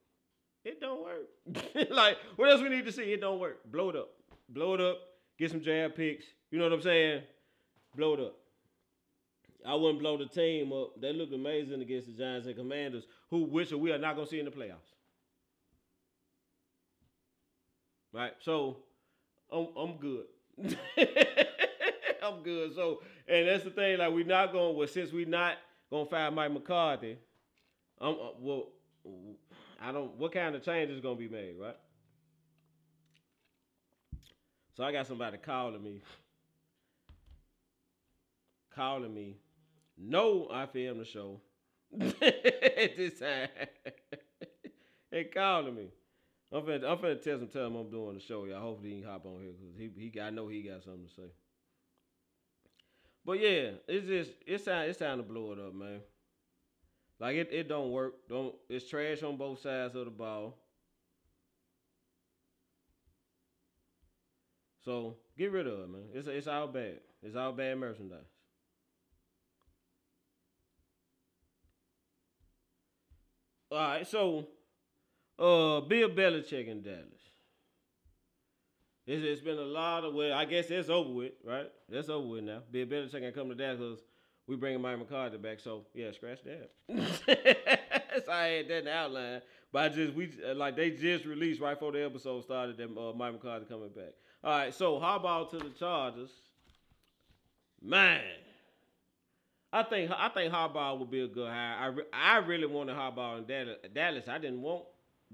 It 0.65 0.82
don't 0.82 1.04
work. 1.04 1.89
like, 1.91 2.17
what 2.38 2.50
else 2.50 2.60
we 2.60 2.70
need 2.70 2.86
to 2.86 2.91
see? 2.91 3.13
It 3.13 3.22
don't 3.22 3.39
work. 3.39 3.60
Blow 3.72 3.91
it 3.91 3.96
up. 3.96 4.10
Blow 4.50 4.74
it 4.74 4.82
up. 4.82 4.98
Get 5.38 5.52
some 5.52 5.62
jab 5.62 5.96
picks. 5.96 6.26
You 6.50 6.58
know 6.58 6.63
what 6.63 6.74
I'm 6.74 6.82
saying? 6.82 7.22
Blow 7.96 8.15
it 8.15 8.20
up. 8.20 8.36
I 9.63 9.76
wouldn't 9.76 10.00
blow 10.00 10.17
the 10.17 10.26
team 10.26 10.74
up. 10.74 11.00
They 11.00 11.13
look 11.13 11.32
amazing 11.32 11.84
against 11.84 12.08
the 12.08 12.13
Giants 12.13 12.48
and 12.48 12.56
Commanders, 12.56 13.04
who 13.30 13.43
which 13.43 13.72
we 13.72 13.91
are 13.91 14.00
not 14.00 14.15
gonna 14.15 14.28
see 14.28 14.39
in 14.39 14.46
the 14.46 14.52
playoffs. 14.52 14.96
Right? 18.12 18.32
So 18.39 18.78
I'm 19.52 19.67
I'm 19.78 19.98
good. 19.98 20.26
I'm 22.24 22.41
good. 22.41 22.74
So 22.74 23.04
and 23.28 23.48
that's 23.48 23.65
the 23.65 23.70
thing, 23.70 24.00
like 24.00 24.12
we're 24.12 24.26
not 24.26 24.52
going 24.52 24.76
well 24.76 24.88
since 24.88 25.12
we're 25.12 25.28
not 25.28 25.58
gonna 25.91 26.08
fire 26.08 26.32
Mike 26.32 26.54
McCarthy. 26.54 27.17
Um 27.99 28.17
uh, 28.21 28.29
well 28.39 28.67
I 29.81 29.91
don't 29.91 30.15
what 30.17 30.31
kind 30.31 30.55
of 30.55 30.63
change 30.63 30.91
is 30.91 31.01
gonna 31.01 31.15
be 31.15 31.27
made, 31.29 31.55
right? 31.60 31.75
So 34.75 34.83
I 34.83 34.91
got 34.91 35.07
somebody 35.07 35.38
calling 35.38 35.83
me. 35.83 36.01
Calling 38.73 39.13
me. 39.13 39.38
No, 39.97 40.47
I 40.51 40.65
filmed 40.67 41.01
the 41.01 41.05
show. 41.05 41.41
At 42.01 42.97
this 42.97 43.19
time. 43.19 43.49
they 45.12 45.25
calling 45.25 45.75
me. 45.75 45.88
I'm 46.51 46.63
finna, 46.63 46.86
I'm 46.89 46.97
finna 46.97 47.51
tell 47.51 47.67
him 47.67 47.75
I'm 47.75 47.89
doing 47.91 48.15
the 48.15 48.21
show, 48.21 48.45
y'all. 48.45 48.62
Hopefully 48.62 48.95
he 48.95 49.01
can 49.01 49.10
hop 49.10 49.25
on 49.25 49.41
here 49.41 49.53
because 49.53 49.77
he, 49.77 50.12
he 50.13 50.21
I 50.21 50.29
know 50.29 50.47
he 50.47 50.63
got 50.63 50.83
something 50.83 51.07
to 51.07 51.13
say. 51.13 51.29
But 53.25 53.39
yeah, 53.39 53.71
it's 53.88 54.07
just 54.07 54.31
it's 54.45 54.65
time 54.65 54.89
it's 54.89 54.99
time 54.99 55.17
to 55.17 55.23
blow 55.23 55.51
it 55.51 55.60
up, 55.60 55.73
man. 55.73 56.01
Like 57.19 57.36
it, 57.36 57.49
it 57.51 57.67
don't 57.67 57.91
work. 57.91 58.13
Don't 58.30 58.53
it's 58.69 58.89
trash 58.89 59.23
on 59.23 59.38
both 59.38 59.62
sides 59.62 59.95
of 59.95 60.06
the 60.06 60.12
ball. 60.12 60.58
So 64.86 65.17
get 65.38 65.51
rid 65.51 65.67
of 65.67 65.80
it, 65.80 65.89
man. 65.89 66.03
It's 66.13 66.27
it's 66.27 66.47
all 66.47 66.67
bad. 66.67 66.99
It's 67.23 67.36
all 67.36 67.51
bad 67.51 67.77
merchandise. 67.77 68.19
All 73.71 73.77
right, 73.77 74.08
so 74.08 74.47
uh 75.39 75.82
Bill 75.82 76.10
Belichick 76.10 76.67
in 76.67 76.84
Dallas. 76.84 77.03
It's, 79.06 79.23
it's 79.23 79.41
been 79.41 79.58
a 79.58 79.62
lot 79.62 80.03
of 80.03 80.13
well, 80.13 80.34
I 80.34 80.45
guess 80.45 80.69
it's 80.69 80.89
over 80.89 81.12
with, 81.12 81.34
right? 81.43 81.69
That's 81.89 82.10
over 82.10 82.27
with 82.27 82.43
now. 82.43 82.62
Bill 82.71 82.86
Belichick 82.86 83.21
can 83.21 83.32
come 83.34 83.49
to 83.49 83.56
Dallas 83.56 84.01
we 84.47 84.55
bringing 84.55 84.81
Mike 84.81 84.97
McCarthy 84.97 85.38
back. 85.38 85.60
So 85.60 85.86
yeah, 85.93 86.12
scratch 86.12 86.39
that. 86.43 86.71
so 88.25 88.31
I 88.31 88.45
had 88.47 88.67
that 88.69 88.77
in 88.79 88.86
the 88.86 88.93
outline, 88.93 89.41
but 89.71 89.83
I 89.83 89.89
just 89.89 90.13
we 90.13 90.31
uh, 90.47 90.55
like 90.55 90.75
they 90.75 90.91
just 90.91 91.25
released 91.25 91.62
right 91.62 91.73
before 91.73 91.91
the 91.91 92.03
episode 92.03 92.43
started 92.43 92.77
that 92.77 92.89
uh, 92.97 93.13
Mike 93.13 93.33
McCarthy 93.33 93.65
coming 93.65 93.89
back. 93.89 94.13
All 94.43 94.51
right, 94.51 94.73
so 94.73 94.99
how 94.99 95.17
about 95.17 95.51
to 95.51 95.57
the 95.57 95.69
Chargers? 95.69 96.29
Man, 97.81 98.21
I 99.71 99.83
think 99.83 100.12
I 100.15 100.29
think 100.29 100.53
Harbaugh 100.53 100.97
would 100.97 101.12
be 101.12 101.21
a 101.21 101.27
good 101.27 101.49
hire. 101.49 101.77
I, 101.79 101.86
re- 101.88 102.03
I 102.13 102.38
really 102.38 102.65
wanted 102.67 102.95
Harbaugh 102.95 103.39
in 103.39 103.45
Dallas. 103.45 103.77
Dallas. 103.93 104.27
I 104.27 104.38
didn't 104.38 104.62
want 104.62 104.86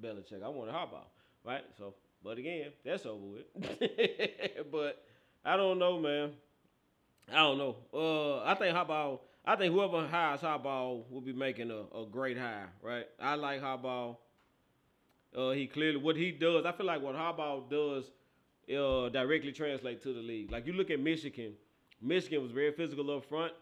Belichick. 0.02 0.44
I 0.44 0.50
wanted 0.50 0.74
Harbaugh, 0.74 1.06
right? 1.46 1.64
So, 1.78 1.94
but 2.24 2.38
again, 2.38 2.72
that's 2.84 3.06
over 3.06 3.24
with. 3.26 4.72
but 4.72 5.04
I 5.46 5.56
don't 5.56 5.78
know, 5.78 6.00
man. 6.00 6.32
I 7.32 7.36
don't 7.36 7.58
know. 7.58 7.76
Uh, 7.94 8.44
I 8.44 8.56
think 8.56 8.76
Harbaugh. 8.76 9.20
I 9.46 9.56
think 9.56 9.74
whoever 9.74 10.08
hires 10.08 10.40
Harbaugh 10.42 11.04
will 11.10 11.22
be 11.22 11.34
making 11.34 11.70
a, 11.70 11.98
a 11.98 12.06
great 12.10 12.38
hire, 12.38 12.70
right? 12.82 13.06
I 13.20 13.36
like 13.36 13.62
Harbaugh. 13.62 14.16
Uh, 15.36 15.52
he 15.52 15.68
clearly 15.68 15.98
what 15.98 16.16
he 16.16 16.32
does. 16.32 16.66
I 16.66 16.72
feel 16.72 16.86
like 16.86 17.02
what 17.02 17.16
Harbaugh 17.16 17.70
does 17.70 18.12
uh, 18.70 19.10
directly 19.10 19.52
translate 19.52 20.02
to 20.04 20.14
the 20.14 20.22
league. 20.22 20.52
Like 20.52 20.66
you 20.66 20.74
look 20.74 20.92
at 20.92 21.00
Michigan. 21.00 21.54
Michigan 22.02 22.42
was 22.42 22.52
very 22.52 22.72
physical 22.74 23.16
up 23.16 23.26
front, 23.26 23.54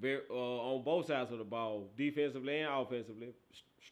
very 0.00 0.20
uh, 0.30 0.34
on 0.34 0.82
both 0.82 1.06
sides 1.06 1.30
of 1.32 1.38
the 1.38 1.44
ball, 1.44 1.88
defensively 1.96 2.60
and 2.60 2.72
offensively. 2.72 3.28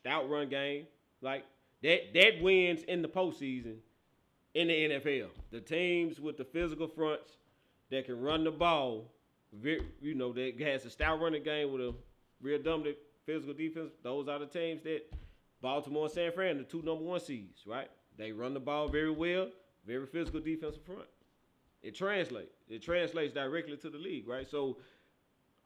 Stout 0.01 0.29
run 0.29 0.49
game. 0.49 0.87
Like 1.21 1.45
that 1.83 2.13
that 2.15 2.43
wins 2.43 2.83
in 2.83 3.03
the 3.03 3.09
postseason 3.09 3.77
in 4.55 4.69
the 4.69 4.75
NFL. 4.91 5.29
The 5.51 5.61
teams 5.61 6.21
with 6.21 6.37
the 6.37 6.45
physical 6.45 6.89
fronts 6.89 7.37
that 7.91 8.07
can 8.07 8.21
run 8.21 8.45
the 8.45 8.51
ball, 8.51 9.11
you 9.63 10.15
know, 10.15 10.33
that 10.33 10.61
has 10.61 10.85
a 10.85 10.91
stout 10.91 11.21
running 11.21 11.43
game 11.43 11.73
with 11.73 11.81
a 11.81 11.95
real 12.41 12.61
dominant 12.63 12.97
physical 13.25 13.55
defense. 13.55 13.93
Those 14.03 14.29
are 14.29 14.39
the 14.39 14.47
teams 14.47 14.83
that 14.83 15.03
Baltimore 15.61 16.05
and 16.05 16.13
San 16.13 16.33
Fran, 16.33 16.59
the 16.59 16.65
two 16.65 16.83
number 16.83 17.05
one 17.05 17.21
seeds, 17.21 17.63
right? 17.67 17.91
They 18.17 18.33
run 18.33 18.55
the 18.55 18.61
ball 18.61 18.89
very 18.89 19.11
well, 19.11 19.49
very 19.87 20.07
physical 20.07 20.41
defensive 20.41 20.83
front. 20.85 21.09
It 21.83 21.95
translates. 21.95 22.55
It 22.69 22.83
translates 22.83 23.35
directly 23.35 23.77
to 23.79 23.91
the 23.91 23.99
league, 23.99 24.27
right? 24.27 24.49
So 24.49 24.79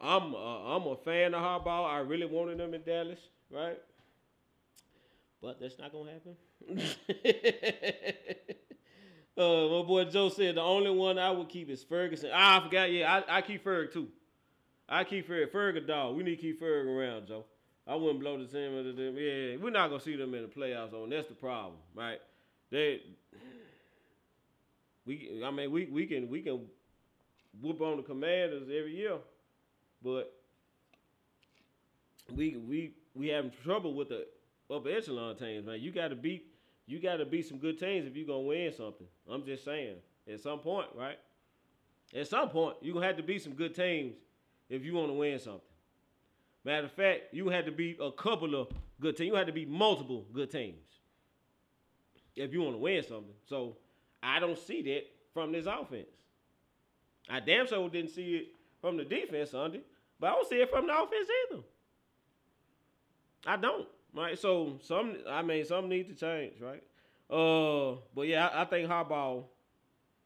I'm 0.01 0.35
uh, 0.35 0.77
I'm 0.77 0.87
a 0.87 0.97
fan 0.97 1.35
of 1.35 1.43
Harbaugh. 1.43 1.89
I 1.89 2.01
really 2.01 2.27
wanted 2.27 2.61
him 2.61 2.75
in 2.75 2.83
Dallas, 2.83 3.21
right? 3.51 3.79
But 5.41 5.61
that's 5.61 5.79
not 5.79 5.93
gonna 5.93 6.13
happen. 6.13 6.37
uh, 9.39 9.69
my 9.69 9.87
boy 9.87 10.05
Joe 10.05 10.29
said 10.29 10.57
the 10.57 10.63
only 10.63 10.91
one 10.91 11.19
I 11.19 11.31
would 11.31 11.49
keep 11.49 11.71
is 11.71 11.83
Ferguson. 11.85 12.31
Ah, 12.33 12.61
I 12.61 12.65
forgot. 12.65 12.91
Yeah, 12.91 13.23
I, 13.29 13.39
I 13.39 13.43
keep 13.43 13.65
Ferg 13.65 13.93
too. 13.93 14.09
I 14.89 15.05
keep 15.05 15.29
Ferg. 15.29 15.51
Ferg 15.53 15.77
a 15.77 15.81
dog. 15.81 16.17
We 16.17 16.25
need 16.25 16.37
to 16.37 16.43
keep 16.43 16.61
Ferg 16.61 16.87
around, 16.87 17.29
Joe. 17.29 17.45
I 17.87 17.95
wouldn't 17.95 18.21
blow 18.21 18.37
the 18.37 18.47
team 18.47 18.77
into 18.77 18.93
them. 18.93 19.17
Yeah, 19.17 19.57
we're 19.63 19.71
not 19.71 19.89
gonna 19.89 20.03
see 20.03 20.17
them 20.17 20.35
in 20.35 20.43
the 20.43 20.49
playoffs. 20.49 20.93
On 20.93 21.09
that's 21.09 21.29
the 21.29 21.35
problem, 21.35 21.77
right? 21.95 22.21
They, 22.71 23.01
we. 25.07 25.43
I 25.45 25.51
mean, 25.51 25.71
we 25.71 25.87
we 25.87 26.07
can 26.07 26.29
we 26.29 26.43
can 26.43 26.67
whoop 27.63 27.81
on 27.81 27.97
the 27.97 28.03
Commanders 28.03 28.65
every 28.65 28.97
year, 28.97 29.19
but 30.03 30.35
we 32.35 32.57
we 32.57 32.93
we 33.15 33.29
having 33.29 33.53
trouble 33.65 33.95
with 33.95 34.09
the 34.09 34.27
upper 34.71 34.91
echelon 34.91 35.37
teams, 35.37 35.65
man. 35.65 35.81
You 35.81 35.93
got 35.93 36.09
to 36.09 36.17
beat 36.17 36.48
you 36.89 36.99
got 36.99 37.17
to 37.17 37.27
beat 37.27 37.47
some 37.47 37.59
good 37.59 37.79
teams 37.79 38.07
if 38.07 38.17
you're 38.17 38.27
gonna 38.27 38.41
win 38.41 38.73
something. 38.73 39.07
I'm 39.31 39.45
just 39.45 39.65
saying, 39.65 39.97
at 40.27 40.41
some 40.41 40.59
point, 40.59 40.89
right? 40.97 41.19
At 42.15 42.27
some 42.27 42.49
point, 42.49 42.77
you're 42.81 42.95
gonna 42.95 43.07
have 43.07 43.19
to 43.19 43.23
beat 43.23 43.43
some 43.43 43.53
good 43.53 43.75
teams 43.75 44.15
if 44.71 44.83
you 44.85 44.95
want 44.95 45.09
to 45.11 45.13
win 45.13 45.39
something. 45.39 45.61
Matter 46.65 46.87
of 46.87 46.93
fact, 46.93 47.33
you 47.33 47.51
had 47.51 47.67
to 47.67 47.73
beat 47.73 47.99
a 48.01 48.11
couple 48.11 48.55
of 48.55 48.69
good 49.01 49.17
teams. 49.17 49.29
You 49.29 49.35
had 49.35 49.47
to 49.47 49.53
beat 49.53 49.69
multiple 49.69 50.27
good 50.33 50.51
teams 50.51 50.81
if 52.35 52.53
you 52.53 52.63
want 52.63 52.75
to 52.75 52.79
win 52.79 53.03
something. 53.03 53.35
So 53.47 53.77
I 54.23 54.41
don't 54.41 54.59
see 54.59 54.81
that 54.83 55.05
from 55.35 55.53
this 55.53 55.67
offense. 55.67 56.09
I 57.29 57.41
damn 57.41 57.67
sure 57.67 57.89
didn't 57.91 58.11
see 58.11 58.37
it 58.37 58.47
from 58.81 58.97
the 58.97 59.05
defense 59.05 59.51
Sunday, 59.51 59.83
but 60.19 60.29
I 60.29 60.31
don't 60.31 60.49
see 60.49 60.57
it 60.57 60.71
from 60.71 60.87
the 60.87 60.95
offense 60.95 61.29
either. 61.51 61.63
I 63.47 63.57
don't. 63.57 63.89
Right. 64.15 64.39
So 64.39 64.79
some 64.83 65.17
I 65.29 65.43
mean 65.43 65.65
some 65.65 65.89
need 65.89 66.09
to 66.09 66.15
change, 66.15 66.61
right? 66.61 66.83
Uh 67.31 67.97
but 68.15 68.27
yeah, 68.27 68.49
I, 68.49 68.63
I 68.63 68.65
think 68.65 68.89
Harbaugh 68.89 69.45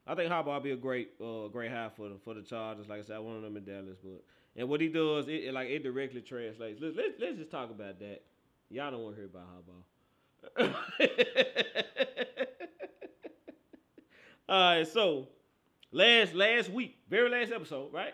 I 0.07 0.14
think 0.14 0.31
Harbaugh 0.33 0.62
be 0.62 0.73
a 0.73 0.77
great 0.77 1.11
uh 1.21 1.49
great 1.49 1.71
hire 1.71 1.90
for 1.97 2.09
the 2.09 2.16
for 2.25 2.35
the 2.35 2.42
Chargers. 2.42 2.88
Like 2.88 3.01
I 3.01 3.03
said, 3.03 3.16
I 3.16 3.21
wanted 3.21 3.45
them 3.45 3.57
in 3.57 3.64
Dallas, 3.64 3.99
but 4.03 4.23
and 4.57 4.68
what 4.68 4.81
he 4.81 4.88
does, 4.88 5.29
it, 5.29 5.45
it 5.45 5.55
like 5.55 5.68
it 5.68 5.83
directly 5.83 6.21
translates. 6.21 6.81
Let's, 6.81 6.97
let's 6.97 7.14
let's 7.21 7.38
just 7.38 7.51
talk 7.51 7.71
about 7.71 7.99
that. 8.01 8.23
Y'all 8.71 8.90
don't 8.90 9.03
want 9.03 9.16
to 9.16 9.23
hear 9.23 9.31
about 9.31 9.47
Harbaugh. 9.49 10.57
All 14.49 14.77
right, 14.77 14.87
so 14.87 15.29
last 15.92 16.35
last 16.35 16.71
week, 16.71 16.99
very 17.09 17.31
last 17.31 17.53
episode, 17.53 17.92
right? 17.92 18.12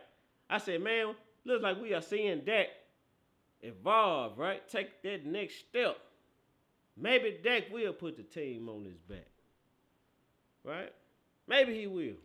I 0.50 0.58
said, 0.58 0.82
man, 0.82 1.14
looks 1.44 1.62
like 1.62 1.80
we 1.80 1.94
are 1.94 2.02
seeing 2.02 2.40
Dak 2.40 2.68
evolve, 3.62 4.38
right? 4.38 4.66
Take 4.68 5.02
that 5.02 5.26
next 5.26 5.58
step. 5.68 5.98
Maybe 6.96 7.38
Dak 7.42 7.64
will 7.70 7.92
put 7.92 8.16
the 8.16 8.22
team 8.22 8.68
on 8.68 8.84
his 8.84 8.98
back, 9.08 9.28
right? 10.64 10.92
Maybe 11.46 11.78
he 11.78 11.86
will. 11.86 12.16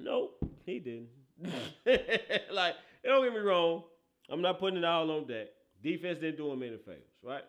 No, 0.00 0.30
he 0.66 0.80
didn't. 0.80 1.08
like, 2.52 2.74
don't 3.04 3.24
get 3.24 3.32
me 3.32 3.40
wrong. 3.40 3.84
I'm 4.28 4.42
not 4.42 4.58
putting 4.58 4.78
it 4.78 4.84
all 4.84 5.10
on 5.10 5.26
Dak. 5.26 5.48
Defense 5.82 6.18
didn't 6.18 6.38
do 6.38 6.50
him 6.50 6.62
any 6.62 6.78
favors, 6.78 7.02
right? 7.22 7.44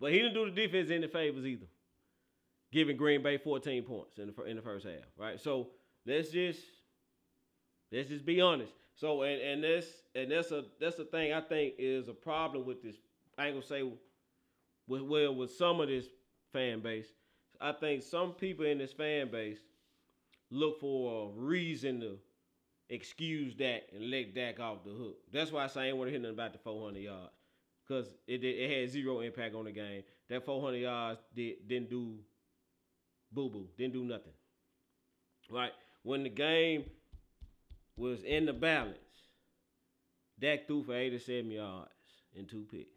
But 0.00 0.10
he 0.10 0.18
didn't 0.18 0.34
do 0.34 0.46
the 0.46 0.50
defense 0.50 0.90
any 0.90 1.06
favors 1.06 1.44
either. 1.44 1.66
Giving 2.72 2.96
Green 2.96 3.22
Bay 3.22 3.38
14 3.38 3.82
points 3.84 4.18
in 4.18 4.32
the 4.34 4.42
in 4.44 4.56
the 4.56 4.62
first 4.62 4.86
half, 4.86 5.04
right? 5.16 5.38
So 5.38 5.68
let's 6.06 6.30
just 6.30 6.60
let's 7.92 8.08
just 8.08 8.24
be 8.24 8.40
honest. 8.40 8.72
So 8.94 9.22
and 9.22 9.40
and 9.40 9.62
this 9.62 9.86
and 10.14 10.30
that's 10.30 10.50
a 10.50 10.64
that's 10.80 10.98
a 10.98 11.04
thing 11.04 11.32
I 11.32 11.40
think 11.40 11.74
is 11.78 12.08
a 12.08 12.12
problem 12.12 12.64
with 12.66 12.82
this. 12.82 12.96
I 13.38 13.46
ain't 13.46 13.54
gonna 13.54 13.66
say 13.66 13.82
with 14.86 15.02
well 15.02 15.34
with 15.34 15.52
some 15.52 15.80
of 15.80 15.88
this 15.88 16.06
fan 16.52 16.80
base. 16.80 17.08
I 17.60 17.72
think 17.72 18.02
some 18.02 18.32
people 18.32 18.66
in 18.66 18.78
this 18.78 18.92
fan 18.92 19.30
base 19.30 19.60
look 20.50 20.80
for 20.80 21.26
a 21.28 21.40
reason 21.40 22.00
to 22.00 22.18
excuse 22.90 23.54
Dak 23.54 23.82
and 23.94 24.10
let 24.10 24.34
Dak 24.34 24.60
off 24.60 24.84
the 24.84 24.90
hook. 24.90 25.16
That's 25.32 25.50
why 25.52 25.64
I 25.64 25.66
say 25.68 25.82
I 25.82 25.86
ain't 25.86 25.96
want 25.96 26.08
to 26.08 26.12
hear 26.12 26.20
nothing 26.20 26.34
about 26.34 26.52
the 26.52 26.58
400 26.58 26.98
yards 26.98 27.32
because 27.86 28.14
it, 28.26 28.44
it 28.44 28.56
it 28.58 28.80
had 28.80 28.90
zero 28.90 29.20
impact 29.20 29.54
on 29.54 29.64
the 29.64 29.72
game. 29.72 30.02
That 30.28 30.44
400 30.44 30.76
yards 30.76 31.20
did 31.34 31.66
didn't 31.68 31.90
do 31.90 32.18
boo 33.32 33.48
boo, 33.48 33.68
didn't 33.78 33.94
do 33.94 34.04
nothing. 34.04 34.32
Right 35.50 35.72
when 36.02 36.22
the 36.22 36.28
game 36.28 36.84
was 37.96 38.22
in 38.22 38.46
the 38.46 38.52
balance, 38.52 38.96
Dak 40.38 40.66
threw 40.66 40.82
for 40.82 40.94
87 40.94 41.50
yards 41.50 41.90
and 42.36 42.48
two 42.48 42.66
picks. 42.70 42.88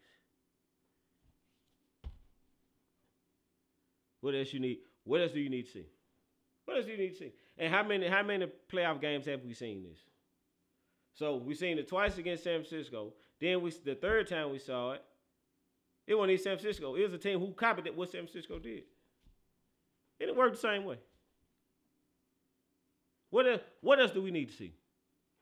What 4.20 4.34
else 4.34 4.52
you 4.52 4.60
need? 4.60 4.78
What 5.04 5.20
else 5.20 5.32
do 5.32 5.40
you 5.40 5.50
need 5.50 5.66
to 5.66 5.70
see? 5.70 5.86
What 6.64 6.76
else 6.76 6.86
do 6.86 6.92
you 6.92 6.98
need 6.98 7.10
to 7.10 7.16
see? 7.16 7.32
And 7.58 7.72
how 7.72 7.84
many 7.84 8.08
how 8.08 8.22
many 8.22 8.46
playoff 8.72 9.00
games 9.00 9.26
have 9.26 9.44
we 9.44 9.54
seen 9.54 9.84
this? 9.84 9.98
So 11.14 11.36
we 11.36 11.54
seen 11.54 11.78
it 11.78 11.88
twice 11.88 12.18
against 12.18 12.44
San 12.44 12.64
Francisco. 12.64 13.12
Then 13.40 13.60
we 13.62 13.70
the 13.70 13.94
third 13.94 14.28
time 14.28 14.50
we 14.50 14.58
saw 14.58 14.92
it, 14.92 15.02
it 16.06 16.14
wasn't 16.14 16.32
even 16.32 16.42
San 16.42 16.58
Francisco. 16.58 16.94
It 16.94 17.02
was 17.02 17.12
a 17.12 17.18
team 17.18 17.38
who 17.38 17.52
copied 17.52 17.94
what 17.96 18.10
San 18.10 18.22
Francisco 18.22 18.58
did. 18.58 18.84
And 20.20 20.30
it 20.30 20.36
worked 20.36 20.54
the 20.54 20.60
same 20.60 20.84
way. 20.84 20.98
What 23.30 23.46
else, 23.46 23.60
what 23.80 24.00
else 24.00 24.12
do 24.12 24.22
we 24.22 24.30
need 24.30 24.48
to 24.48 24.54
see? 24.54 24.72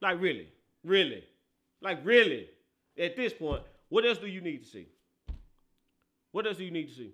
Like 0.04 0.20
really, 0.20 0.48
really, 0.84 1.24
like 1.80 2.04
really. 2.04 2.46
At 2.98 3.16
this 3.16 3.32
point, 3.32 3.62
what 3.88 4.04
else 4.04 4.18
do 4.18 4.26
you 4.26 4.42
need 4.42 4.58
to 4.58 4.68
see? 4.68 4.86
What 6.30 6.46
else 6.46 6.58
do 6.58 6.64
you 6.64 6.70
need 6.70 6.88
to 6.88 6.94
see? 6.94 7.12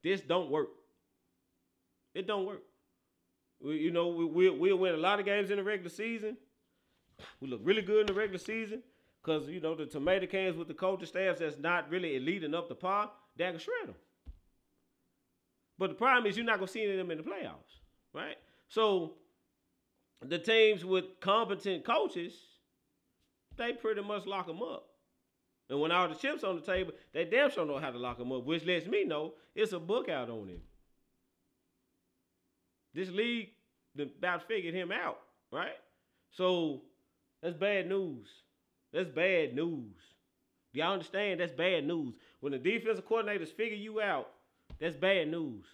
This 0.00 0.20
don't 0.20 0.48
work. 0.48 0.68
It 2.14 2.28
don't 2.28 2.46
work. 2.46 2.62
We, 3.60 3.78
you 3.78 3.90
know, 3.90 4.08
we, 4.08 4.24
we, 4.24 4.50
we'll 4.50 4.78
win 4.78 4.94
a 4.94 4.98
lot 4.98 5.18
of 5.18 5.26
games 5.26 5.50
in 5.50 5.56
the 5.56 5.64
regular 5.64 5.90
season. 5.90 6.36
We 7.40 7.48
look 7.48 7.60
really 7.64 7.82
good 7.82 8.02
in 8.02 8.06
the 8.06 8.14
regular 8.14 8.38
season 8.38 8.84
because, 9.20 9.48
you 9.48 9.60
know, 9.60 9.74
the 9.74 9.86
tomato 9.86 10.26
cans 10.26 10.56
with 10.56 10.68
the 10.68 10.74
coaching 10.74 11.06
staffs 11.06 11.40
that's 11.40 11.58
not 11.58 11.90
really 11.90 12.16
leading 12.20 12.54
up 12.54 12.68
the 12.68 12.76
par, 12.76 13.10
they 13.36 13.50
can 13.50 13.58
shred 13.58 13.88
them. 13.88 13.96
But 15.78 15.88
the 15.90 15.96
problem 15.96 16.26
is 16.26 16.36
you're 16.36 16.46
not 16.46 16.58
going 16.58 16.68
to 16.68 16.72
see 16.72 16.84
any 16.84 16.92
of 16.92 16.98
them 16.98 17.10
in 17.10 17.18
the 17.18 17.24
playoffs, 17.24 17.80
right? 18.14 18.36
So 18.68 19.14
the 20.24 20.38
teams 20.38 20.84
with 20.84 21.20
competent 21.20 21.84
coaches, 21.84 22.34
they 23.56 23.72
pretty 23.72 24.02
much 24.02 24.26
lock 24.26 24.46
them 24.46 24.62
up. 24.62 24.88
And 25.68 25.80
when 25.80 25.92
all 25.92 26.08
the 26.08 26.14
chips 26.14 26.44
on 26.44 26.56
the 26.56 26.62
table, 26.62 26.92
they 27.12 27.24
damn 27.24 27.50
sure 27.50 27.64
know 27.64 27.78
how 27.78 27.90
to 27.90 27.98
lock 27.98 28.18
them 28.18 28.32
up, 28.32 28.44
which 28.44 28.64
lets 28.64 28.86
me 28.86 29.04
know 29.04 29.34
it's 29.54 29.72
a 29.72 29.78
book 29.78 30.08
out 30.08 30.28
on 30.28 30.48
him. 30.48 30.60
This 32.94 33.08
league 33.10 33.50
about 33.98 34.46
figured 34.46 34.74
him 34.74 34.92
out, 34.92 35.18
right? 35.50 35.76
So 36.30 36.82
that's 37.42 37.56
bad 37.56 37.88
news. 37.88 38.28
That's 38.92 39.08
bad 39.08 39.54
news. 39.54 39.94
Do 40.72 40.80
y'all 40.80 40.92
understand? 40.92 41.40
That's 41.40 41.52
bad 41.52 41.86
news. 41.86 42.14
When 42.40 42.52
the 42.52 42.58
defensive 42.58 43.06
coordinators 43.06 43.48
figure 43.48 43.76
you 43.76 44.00
out, 44.00 44.28
that's 44.78 44.96
bad 44.96 45.28
news. 45.28 45.64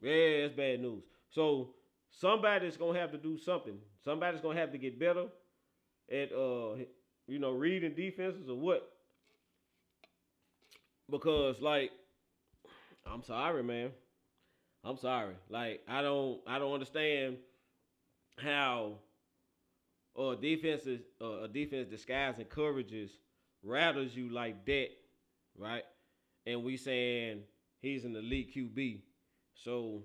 Yeah, 0.00 0.42
that's 0.42 0.54
bad 0.54 0.80
news. 0.80 1.02
So 1.30 1.74
somebody's 2.12 2.76
gonna 2.76 2.98
have 2.98 3.12
to 3.12 3.18
do 3.18 3.38
something. 3.38 3.78
Somebody's 4.04 4.40
gonna 4.40 4.60
have 4.60 4.72
to 4.72 4.78
get 4.78 4.98
better 4.98 5.26
at 6.10 6.32
uh 6.32 6.76
you 7.26 7.38
know 7.38 7.52
reading 7.52 7.94
defenses 7.94 8.48
or 8.48 8.56
what. 8.56 8.88
Because 11.10 11.60
like 11.60 11.90
I'm 13.06 13.22
sorry, 13.22 13.62
man. 13.62 13.90
I'm 14.84 14.96
sorry. 14.96 15.34
Like 15.48 15.80
I 15.88 16.02
don't 16.02 16.40
I 16.46 16.58
don't 16.58 16.74
understand 16.74 17.36
how 18.38 18.94
uh 20.18 20.34
defenses 20.34 21.00
uh, 21.20 21.42
a 21.42 21.48
defense 21.48 21.88
disguising 21.88 22.44
coverages 22.46 23.10
rattles 23.62 24.14
you 24.14 24.28
like 24.28 24.64
that, 24.66 24.88
right? 25.56 25.84
And 26.46 26.64
we 26.64 26.76
saying 26.76 27.42
he's 27.80 28.04
an 28.04 28.16
elite 28.16 28.54
QB. 28.54 29.00
So 29.54 30.02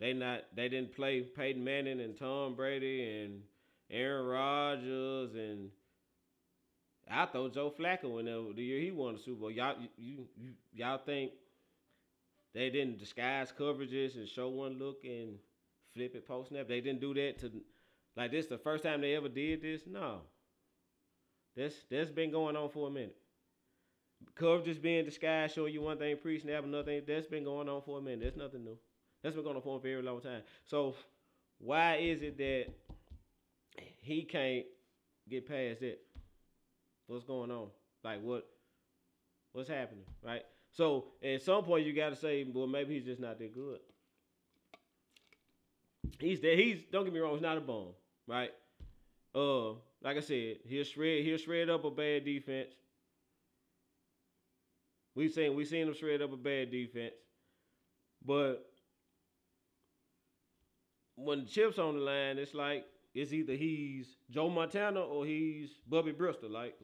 they 0.00 0.12
not 0.12 0.42
they 0.54 0.68
didn't 0.68 0.94
play 0.94 1.22
Peyton 1.22 1.62
Manning 1.62 2.00
and 2.00 2.16
Tom 2.16 2.54
Brady 2.54 3.22
and 3.22 3.42
Aaron 3.90 4.26
Rodgers 4.26 5.34
and 5.34 5.70
I 7.10 7.26
thought 7.26 7.54
Joe 7.54 7.72
Flacco 7.78 8.14
when 8.14 8.24
the, 8.24 8.62
year 8.62 8.80
he 8.80 8.90
won 8.90 9.14
the 9.14 9.20
Super 9.20 9.40
Bowl. 9.40 9.50
Y'all 9.50 9.76
you, 9.96 10.26
you 10.36 10.52
y'all 10.72 10.98
think 10.98 11.32
they 12.54 12.70
didn't 12.70 12.98
disguise 12.98 13.52
coverages 13.56 14.16
and 14.16 14.28
show 14.28 14.48
one 14.48 14.78
look 14.78 15.04
and 15.04 15.36
flip 15.92 16.14
it 16.14 16.26
post 16.26 16.50
snap. 16.50 16.68
They 16.68 16.80
didn't 16.80 17.00
do 17.00 17.14
that 17.14 17.38
to 17.40 17.50
like 18.16 18.30
this 18.30 18.46
the 18.46 18.58
first 18.58 18.84
time 18.84 19.00
they 19.00 19.14
ever 19.14 19.28
did 19.28 19.62
this? 19.62 19.82
No. 19.86 20.20
That's 21.56 21.74
that's 21.90 22.10
been 22.10 22.30
going 22.30 22.56
on 22.56 22.70
for 22.70 22.88
a 22.88 22.90
minute. 22.90 23.16
Coverages 24.36 24.80
being 24.80 25.04
disguised, 25.04 25.54
showing 25.54 25.74
you 25.74 25.82
one 25.82 25.98
thing 25.98 26.16
pre-snap, 26.16 26.64
another 26.64 26.84
thing. 26.84 27.02
That's 27.06 27.26
been 27.26 27.44
going 27.44 27.68
on 27.68 27.82
for 27.82 27.98
a 27.98 28.02
minute. 28.02 28.20
That's 28.22 28.36
nothing 28.36 28.64
new. 28.64 28.78
That's 29.24 29.34
been 29.34 29.42
going 29.42 29.56
on 29.56 29.62
for 29.62 29.78
a 29.78 29.80
very 29.80 30.02
long 30.02 30.20
time. 30.20 30.42
So 30.66 30.94
why 31.58 31.96
is 31.96 32.20
it 32.20 32.36
that 32.36 32.66
he 34.02 34.22
can't 34.22 34.66
get 35.30 35.48
past 35.48 35.80
it? 35.80 36.02
What's 37.06 37.24
going 37.24 37.50
on? 37.50 37.68
Like 38.04 38.20
what? 38.20 38.46
What's 39.52 39.70
happening? 39.70 40.04
Right? 40.22 40.42
So 40.72 41.06
at 41.22 41.40
some 41.40 41.64
point 41.64 41.86
you 41.86 41.94
got 41.94 42.10
to 42.10 42.16
say, 42.16 42.46
well, 42.52 42.66
maybe 42.66 42.94
he's 42.94 43.06
just 43.06 43.20
not 43.20 43.38
that 43.38 43.54
good. 43.54 43.78
He's 46.20 46.42
there. 46.42 46.56
He's 46.56 46.82
don't 46.92 47.04
get 47.04 47.14
me 47.14 47.20
wrong. 47.20 47.32
He's 47.32 47.40
not 47.40 47.56
a 47.56 47.62
bum, 47.62 47.88
right? 48.26 48.50
Uh, 49.34 49.70
like 50.02 50.18
I 50.18 50.20
said, 50.20 50.56
he'll 50.66 50.84
shred. 50.84 51.24
He'll 51.24 51.38
shred 51.38 51.70
up 51.70 51.84
a 51.84 51.90
bad 51.90 52.26
defense. 52.26 52.74
We've 55.14 55.32
seen 55.32 55.54
we 55.54 55.64
seen 55.64 55.88
him 55.88 55.94
shred 55.94 56.20
up 56.20 56.32
a 56.32 56.36
bad 56.36 56.70
defense, 56.70 57.14
but 58.22 58.70
when 61.16 61.40
the 61.40 61.46
chips 61.46 61.78
on 61.78 61.96
the 61.96 62.00
line, 62.00 62.38
it's 62.38 62.54
like 62.54 62.84
it's 63.14 63.32
either 63.32 63.54
he's 63.54 64.06
Joe 64.30 64.50
Montana 64.50 65.00
or 65.00 65.24
he's 65.24 65.70
Bubby 65.88 66.12
Brister. 66.12 66.50
Like 66.50 66.74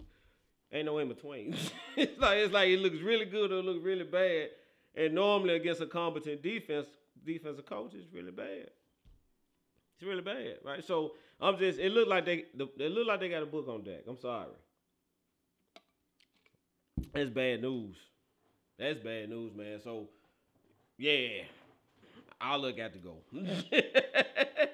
ain't 0.73 0.87
no 0.87 0.99
in 0.99 1.09
between. 1.09 1.57
it's 1.97 2.19
like 2.21 2.39
it's 2.39 2.53
like 2.53 2.69
it 2.69 2.81
looks 2.81 3.01
really 3.01 3.25
good 3.25 3.53
or 3.53 3.59
it 3.59 3.65
looks 3.65 3.85
really 3.85 4.05
bad. 4.05 4.51
And 4.95 5.15
normally 5.15 5.55
against 5.55 5.81
a 5.81 5.87
competent 5.87 6.43
defense, 6.43 6.87
defensive 7.25 7.67
coach 7.67 7.95
is 7.95 8.07
really 8.13 8.33
bad. 8.33 8.71
It's 9.95 10.07
really 10.07 10.23
bad, 10.23 10.59
right? 10.65 10.85
So 10.85 11.13
I'm 11.41 11.59
just 11.59 11.79
it 11.79 11.93
looked 11.93 12.09
like 12.09 12.25
they 12.25 12.45
the, 12.55 12.69
it 12.79 12.93
looked 12.93 13.09
like 13.09 13.21
they 13.21 13.29
got 13.29 13.43
a 13.43 13.47
book 13.47 13.69
on 13.69 13.85
deck. 13.85 14.05
I'm 14.09 14.19
sorry. 14.19 14.49
That's 17.13 17.31
bad 17.31 17.63
news. 17.63 17.97
That's 18.79 18.99
bad 19.01 19.29
news, 19.29 19.53
man. 19.55 19.81
So 19.83 20.09
yeah, 20.97 21.43
I'll 22.41 22.59
look 22.59 22.79
at 22.79 22.93
to 22.95 22.99
go. 22.99 23.19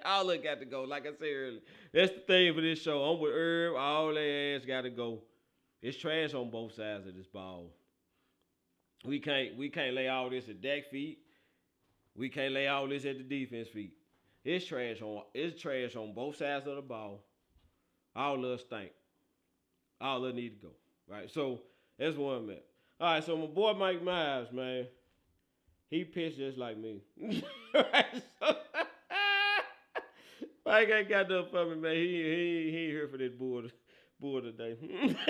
I'll 0.05 0.25
look 0.25 0.45
at 0.45 0.61
to 0.61 0.67
go. 0.67 0.85
Like 0.85 1.03
I 1.03 1.11
said 1.11 1.29
earlier, 1.29 1.61
that's 1.93 2.13
the 2.13 2.21
thing 2.21 2.55
for 2.55 2.61
this 2.61 2.81
show. 2.81 3.03
I'm 3.03 3.21
with 3.21 3.33
Herb. 3.33 3.77
All 3.77 4.15
their 4.15 4.57
ass 4.57 4.65
got 4.65 4.83
to 4.83 4.91
go. 4.91 5.23
It's 5.83 5.97
trash 5.97 6.33
on 6.35 6.51
both 6.51 6.75
sides 6.75 7.07
of 7.07 7.15
this 7.15 7.27
ball. 7.27 7.71
We 9.05 9.19
can't 9.19 9.57
we 9.57 9.69
can't 9.69 9.95
lay 9.95 10.09
all 10.09 10.31
this 10.31 10.49
at 10.49 10.61
Dak 10.61 10.91
feet. 10.91 11.19
We 12.15 12.29
can't 12.29 12.55
lay 12.55 12.69
all 12.69 12.89
this 12.89 13.05
at 13.05 13.19
the 13.19 13.25
defense 13.25 13.69
feet. 13.69 13.95
It's 14.45 14.67
trash 14.67 15.03
on 15.03 15.23
it's 15.35 15.61
trash 15.61 15.97
on 15.97 16.15
both 16.15 16.37
sides 16.37 16.67
of 16.67 16.77
the 16.77 16.83
ball. 16.83 17.25
All 18.15 18.45
of 18.45 18.45
us 18.45 18.63
stink. 18.63 18.93
All 20.01 20.25
of 20.25 20.31
us 20.31 20.37
need 20.37 20.61
to 20.61 20.67
go. 20.69 20.73
Right. 21.09 21.31
So 21.31 21.61
that's 21.99 22.17
one 22.17 22.47
man. 22.47 22.57
All 23.01 23.13
right. 23.15 23.25
So 23.25 23.37
my 23.37 23.47
boy 23.47 23.75
Mike 23.75 24.03
Myers, 24.03 24.49
man, 24.53 24.87
he 25.91 26.05
pitched 26.05 26.39
just 26.39 26.59
like 26.59 26.77
me. 26.79 27.03
So, 27.73 27.85
Mike 30.67 30.89
ain't 30.91 31.09
got 31.09 31.29
nothing 31.29 31.51
for 31.51 31.67
me, 31.67 31.77
man. 31.77 31.95
He 31.95 32.07
he 32.23 32.71
he 32.73 32.87
here 32.89 33.09
for 33.09 33.19
this 33.19 33.33
bull 33.33 33.65
bull 34.21 34.43
today. 34.43 34.77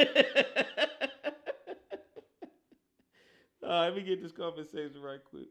All 3.62 3.68
right, 3.70 3.84
let 3.88 3.96
me 3.96 4.02
get 4.02 4.22
this 4.22 4.32
conversation 4.32 5.02
right 5.02 5.20
quick. 5.28 5.48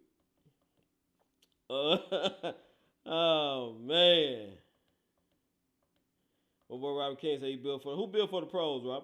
Uh, 1.69 1.97
oh 3.05 3.77
man. 3.81 4.49
My 6.69 6.77
boy 6.77 6.97
Robert 6.97 7.19
King 7.21 7.39
said 7.39 7.49
he 7.49 7.57
built 7.57 7.83
for 7.83 7.95
who 7.95 8.07
built 8.07 8.29
for 8.31 8.41
the 8.41 8.47
pros, 8.47 8.83
Rob? 8.85 9.03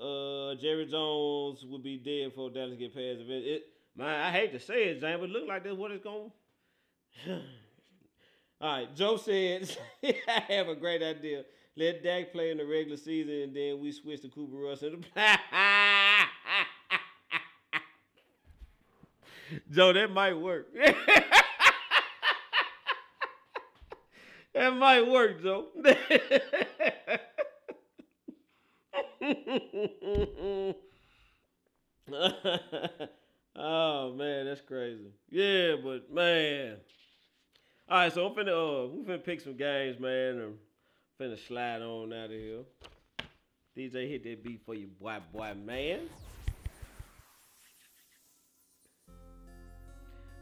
Uh, 0.00 0.54
Jerry 0.54 0.86
Jones 0.86 1.62
would 1.66 1.82
be 1.82 1.98
dead 1.98 2.32
for 2.34 2.48
Dallas 2.48 2.78
get 2.78 2.94
past 2.94 3.20
it. 3.20 3.28
It, 3.28 3.64
man, 3.94 4.08
I 4.08 4.30
hate 4.30 4.50
to 4.52 4.60
say 4.60 4.84
it, 4.84 5.02
but 5.02 5.28
look 5.28 5.46
like 5.46 5.62
that's 5.62 5.76
what 5.76 5.90
it's 5.90 6.02
going. 6.02 6.32
All 8.62 8.78
right, 8.78 8.96
Joe 8.96 9.18
says, 9.18 9.76
I 10.02 10.42
have 10.48 10.68
a 10.68 10.74
great 10.74 11.02
idea. 11.02 11.44
Let 11.76 12.02
Dak 12.02 12.32
play 12.32 12.50
in 12.50 12.56
the 12.56 12.64
regular 12.64 12.96
season, 12.96 13.42
and 13.42 13.54
then 13.54 13.78
we 13.78 13.92
switch 13.92 14.22
to 14.22 14.28
Cooper 14.28 14.56
Rush 14.56 14.80
the 14.80 14.98
Joe, 19.70 19.92
that 19.92 20.10
might 20.10 20.34
work. 20.34 20.74
that 24.54 24.76
might 24.76 25.06
work, 25.06 25.42
Joe. 25.42 25.66
oh 33.56 34.12
man, 34.14 34.46
that's 34.46 34.60
crazy. 34.60 35.10
Yeah, 35.28 35.74
but 35.82 36.12
man. 36.12 36.76
All 37.88 37.96
right, 37.96 38.12
so 38.12 38.26
I'm 38.26 38.34
finna 38.34 38.84
uh, 38.84 38.86
we 38.88 39.02
finna 39.02 39.24
pick 39.24 39.40
some 39.40 39.56
games, 39.56 39.98
man, 39.98 40.38
and 40.38 40.54
finna 41.20 41.36
slide 41.48 41.82
on 41.82 42.12
out 42.12 42.26
of 42.26 42.30
here. 42.30 42.60
DJ 43.76 44.08
hit 44.08 44.22
that 44.22 44.44
beat 44.44 44.60
for 44.64 44.76
you, 44.76 44.86
boy, 45.00 45.18
boy, 45.32 45.52
man. 45.54 46.08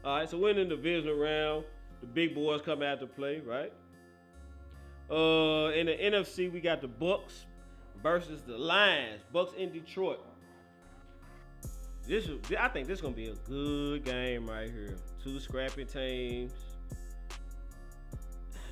All 0.05 0.17
right, 0.17 0.29
so 0.29 0.37
we're 0.37 0.51
in 0.51 0.57
the 0.57 0.75
divisional 0.75 1.15
round. 1.15 1.65
The 2.01 2.07
big 2.07 2.35
boys 2.35 2.61
come 2.61 2.83
out 2.83 2.99
to 2.99 3.07
play, 3.07 3.39
right? 3.39 3.73
Uh, 5.09 5.71
in 5.71 5.87
the 5.87 5.97
NFC, 5.99 6.51
we 6.51 6.61
got 6.61 6.81
the 6.81 6.87
Bucs 6.87 7.45
versus 8.01 8.41
the 8.41 8.57
Lions. 8.57 9.21
Bucs 9.33 9.53
in 9.55 9.71
Detroit. 9.71 10.19
This, 12.07 12.27
I 12.59 12.67
think 12.69 12.87
this 12.87 12.97
is 12.97 13.01
gonna 13.01 13.13
be 13.13 13.27
a 13.27 13.35
good 13.47 14.03
game 14.03 14.49
right 14.49 14.69
here. 14.69 14.97
Two 15.23 15.39
scrappy 15.39 15.85
teams. 15.85 16.51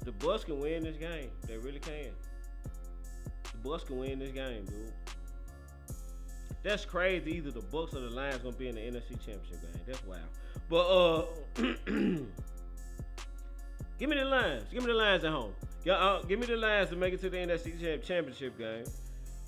The 0.04 0.12
Bucs 0.14 0.46
can 0.46 0.60
win 0.60 0.84
this 0.84 0.98
game. 0.98 1.30
They 1.48 1.58
really 1.58 1.80
can. 1.80 2.12
The 3.44 3.70
Bucs 3.70 3.86
can 3.86 4.00
win 4.00 4.20
this 4.20 4.32
game, 4.32 4.66
dude. 4.66 4.92
That's 6.64 6.86
crazy. 6.86 7.36
Either 7.36 7.52
the 7.52 7.62
Bucs 7.62 7.94
or 7.94 8.00
the 8.00 8.10
Lions 8.10 8.42
gonna 8.42 8.56
be 8.56 8.70
in 8.70 8.76
the 8.76 8.82
NFC 8.82 9.12
Championship 9.24 9.62
game. 9.62 9.82
That's 9.86 10.04
wild. 10.06 10.22
But 10.70 10.88
uh, 10.88 11.26
give 14.00 14.10
me 14.10 14.16
the 14.16 14.26
Lions. 14.26 14.66
Give 14.72 14.82
me 14.82 14.88
the 14.88 14.98
Lions 14.98 15.24
at 15.24 15.32
home. 15.32 15.54
Yeah, 15.86 15.94
uh, 15.94 16.24
give 16.24 16.40
me 16.40 16.48
the 16.48 16.58
Lions 16.58 16.90
to 16.90 16.96
make 16.96 17.14
it 17.14 17.22
to 17.22 17.30
the 17.30 17.38
NFC 17.38 18.04
Championship 18.04 18.58
game. 18.58 18.86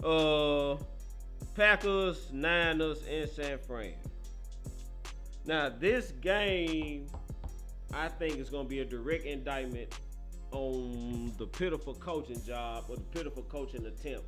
Uh, 0.04 0.78
Packers, 1.56 2.30
Niners, 2.32 3.04
and 3.10 3.30
San 3.30 3.58
Fran. 3.58 3.94
Now 5.46 5.70
this 5.70 6.12
game, 6.22 7.08
I 7.94 8.08
think 8.08 8.38
is 8.38 8.50
gonna 8.50 8.68
be 8.68 8.80
a 8.80 8.86
direct 8.86 9.26
indictment 9.26 9.94
on 10.52 11.34
the 11.38 11.46
pitiful 11.46 11.96
coaching 11.96 12.42
job 12.46 12.86
or 12.88 12.96
the 12.96 13.02
pitiful 13.04 13.44
coaching 13.44 13.86
attempt 13.86 14.26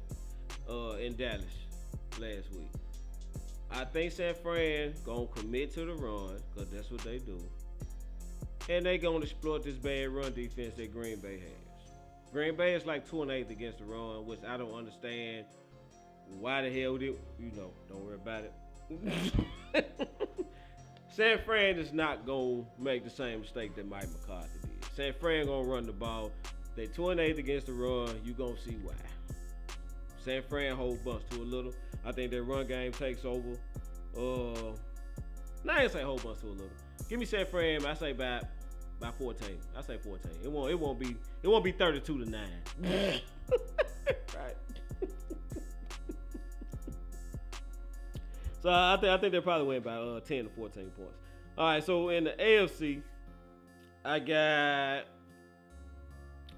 uh, 0.69 0.93
in 0.93 1.15
Dallas 1.15 1.45
last 2.19 2.51
week. 2.51 2.69
I 3.71 3.85
think 3.85 4.11
San 4.11 4.35
Fran 4.35 4.93
gonna 5.05 5.27
commit 5.27 5.73
to 5.75 5.85
the 5.85 5.93
run 5.93 6.37
because 6.53 6.69
that's 6.69 6.91
what 6.91 7.01
they 7.01 7.19
do, 7.19 7.39
and 8.67 8.85
they 8.85 8.97
gonna 8.97 9.23
exploit 9.23 9.63
this 9.63 9.75
bad 9.75 10.09
run 10.09 10.33
defense 10.33 10.75
that 10.75 10.91
Green 10.91 11.19
Bay 11.19 11.39
has. 11.39 12.31
Green 12.33 12.55
Bay 12.55 12.73
is 12.73 12.85
like 12.85 13.09
two 13.09 13.21
and 13.21 13.31
eight 13.31 13.49
against 13.49 13.79
the 13.79 13.85
run, 13.85 14.25
which 14.25 14.39
I 14.47 14.57
don't 14.57 14.73
understand. 14.73 15.45
Why 16.39 16.61
the 16.61 16.81
hell 16.81 16.97
did 16.97 17.15
you 17.39 17.51
know? 17.55 17.71
Don't 17.89 18.03
worry 18.03 18.15
about 18.15 18.43
it. 18.43 18.53
San 21.11 21.39
Fran 21.45 21.77
is 21.77 21.93
not 21.93 22.25
gonna 22.25 22.63
make 22.79 23.03
the 23.03 23.09
same 23.09 23.41
mistake 23.41 23.75
that 23.75 23.87
Mike 23.87 24.07
McCarthy 24.11 24.59
did. 24.61 24.85
San 24.95 25.13
Fran 25.19 25.45
gonna 25.45 25.67
run 25.67 25.85
the 25.85 25.91
ball. 25.91 26.31
They 26.75 26.87
two 26.87 27.09
and 27.09 27.19
eight 27.19 27.37
against 27.37 27.67
the 27.67 27.73
run. 27.73 28.19
You 28.23 28.33
gonna 28.33 28.59
see 28.65 28.77
why. 28.81 28.93
San 30.23 30.41
Fran 30.43 30.75
hold 30.75 31.03
bunch 31.03 31.23
to 31.31 31.37
a 31.37 31.43
little. 31.43 31.73
I 32.05 32.11
think 32.11 32.31
their 32.31 32.43
run 32.43 32.67
game 32.67 32.91
takes 32.91 33.25
over. 33.25 33.57
Uh, 34.15 34.75
nah, 35.63 35.73
I 35.73 35.87
say 35.87 36.01
hold 36.01 36.23
bunch 36.23 36.39
to 36.41 36.47
a 36.47 36.49
little. 36.49 36.69
Give 37.09 37.19
me 37.19 37.25
San 37.25 37.45
Fran. 37.45 37.85
I 37.85 37.93
say 37.93 38.13
by 38.13 38.41
by 38.99 39.11
14. 39.11 39.57
I 39.75 39.81
say 39.81 39.97
14. 39.97 40.31
It 40.43 40.51
won't. 40.51 40.71
It 40.71 40.79
won't 40.79 40.99
be. 40.99 41.15
It 41.43 41.47
won't 41.47 41.63
be 41.63 41.71
32 41.71 42.23
to 42.23 42.29
nine. 42.29 42.49
right. 44.37 44.55
So 48.61 48.69
I 48.69 48.97
think 48.99 49.11
I 49.11 49.17
think 49.17 49.33
they 49.33 49.41
probably 49.41 49.67
went 49.67 49.83
by 49.83 49.95
uh, 49.95 50.19
10 50.19 50.45
to 50.45 50.49
14 50.51 50.91
points. 50.91 51.17
All 51.57 51.65
right. 51.65 51.83
So 51.83 52.09
in 52.09 52.25
the 52.25 52.31
AFC, 52.31 53.01
I 54.05 54.19
got 54.19 55.05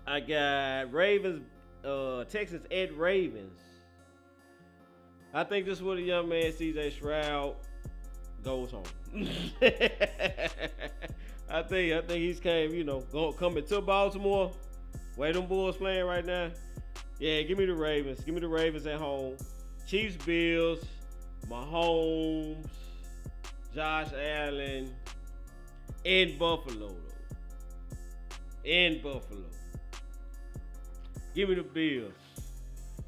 I 0.05 0.19
got 0.19 0.93
Ravens, 0.93 1.43
uh, 1.85 2.25
Texans 2.25 2.65
at 2.71 2.97
Ravens. 2.97 3.59
I 5.33 5.43
think 5.43 5.65
this 5.65 5.77
is 5.77 5.83
where 5.83 5.95
the 5.95 6.03
young 6.03 6.29
man 6.29 6.51
CJ 6.51 6.91
Stroud 6.91 7.55
goes 8.43 8.71
home. 8.71 8.83
I 11.49 11.61
think 11.61 11.93
I 11.93 12.01
think 12.01 12.09
he's 12.09 12.39
came, 12.39 12.73
you 12.73 12.83
know, 12.83 13.01
going 13.11 13.33
coming 13.33 13.65
to 13.65 13.81
Baltimore. 13.81 14.51
Way 15.15 15.31
them 15.31 15.45
Bulls 15.45 15.77
playing 15.77 16.05
right 16.05 16.25
now. 16.25 16.49
Yeah, 17.19 17.43
give 17.43 17.57
me 17.57 17.65
the 17.65 17.75
Ravens. 17.75 18.21
Give 18.21 18.33
me 18.33 18.41
the 18.41 18.47
Ravens 18.47 18.85
at 18.87 18.99
home. 18.99 19.37
Chiefs, 19.87 20.17
Bills, 20.25 20.83
Mahomes, 21.47 22.67
Josh 23.73 24.09
Allen, 24.13 24.93
in 26.03 26.37
Buffalo 26.37 26.89
though. 26.89 28.69
In 28.69 29.01
Buffalo. 29.01 29.45
Give 31.35 31.49
me 31.49 31.55
the 31.55 31.63
Bills 31.63 32.13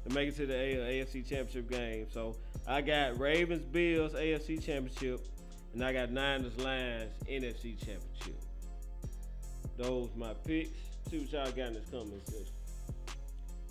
to 0.06 0.14
make 0.14 0.28
it 0.28 0.36
to 0.36 0.46
the 0.46 0.54
AFC 0.54 1.26
Championship 1.26 1.70
game. 1.70 2.06
So 2.10 2.36
I 2.66 2.80
got 2.80 3.18
Ravens, 3.18 3.64
Bills, 3.64 4.12
AFC 4.12 4.64
Championship, 4.64 5.20
and 5.72 5.84
I 5.84 5.92
got 5.92 6.10
Niners, 6.10 6.58
Lions, 6.58 7.12
NFC 7.28 7.78
Championship. 7.78 8.40
Those 9.76 10.10
my 10.16 10.34
picks. 10.44 10.70
See 11.10 11.18
what 11.18 11.32
y'all 11.32 11.50
got 11.52 11.68
in 11.68 11.74
this 11.74 11.88
comment 11.90 12.22
section. 12.24 12.54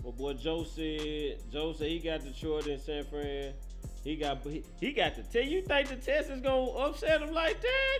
My 0.04 0.12
boy 0.12 0.34
Joe 0.34 0.64
said, 0.64 1.40
Joe 1.52 1.74
said 1.74 1.88
he 1.88 2.00
got 2.00 2.24
Detroit 2.24 2.68
and 2.68 2.80
San 2.80 3.04
Fran. 3.06 3.54
He 4.06 4.16
got 4.16 4.46
he, 4.80 4.94
got 4.94 5.16
the 5.16 5.24
tell 5.24 5.42
you 5.42 5.64
think 5.64 5.90
the 5.90 5.96
test 5.96 6.30
is 6.30 6.40
gonna 6.40 6.70
upset 6.78 7.24
him 7.24 7.34
like 7.34 7.60
that? 7.60 8.00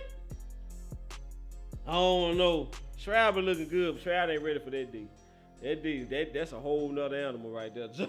I 1.84 1.92
don't 1.92 2.38
know. 2.38 2.68
Stroud 2.96 3.34
been 3.34 3.44
looking 3.44 3.68
good, 3.68 3.94
but 3.94 4.00
Stroud 4.00 4.30
ain't 4.30 4.42
ready 4.42 4.60
for 4.60 4.70
that 4.70 4.92
D. 4.92 5.08
That 5.62 5.82
D, 5.82 6.04
that, 6.04 6.32
that's 6.32 6.52
a 6.52 6.60
whole 6.60 6.88
nother 6.90 7.16
animal 7.16 7.50
right 7.50 7.74
there, 7.74 7.88
Joe. 7.92 8.08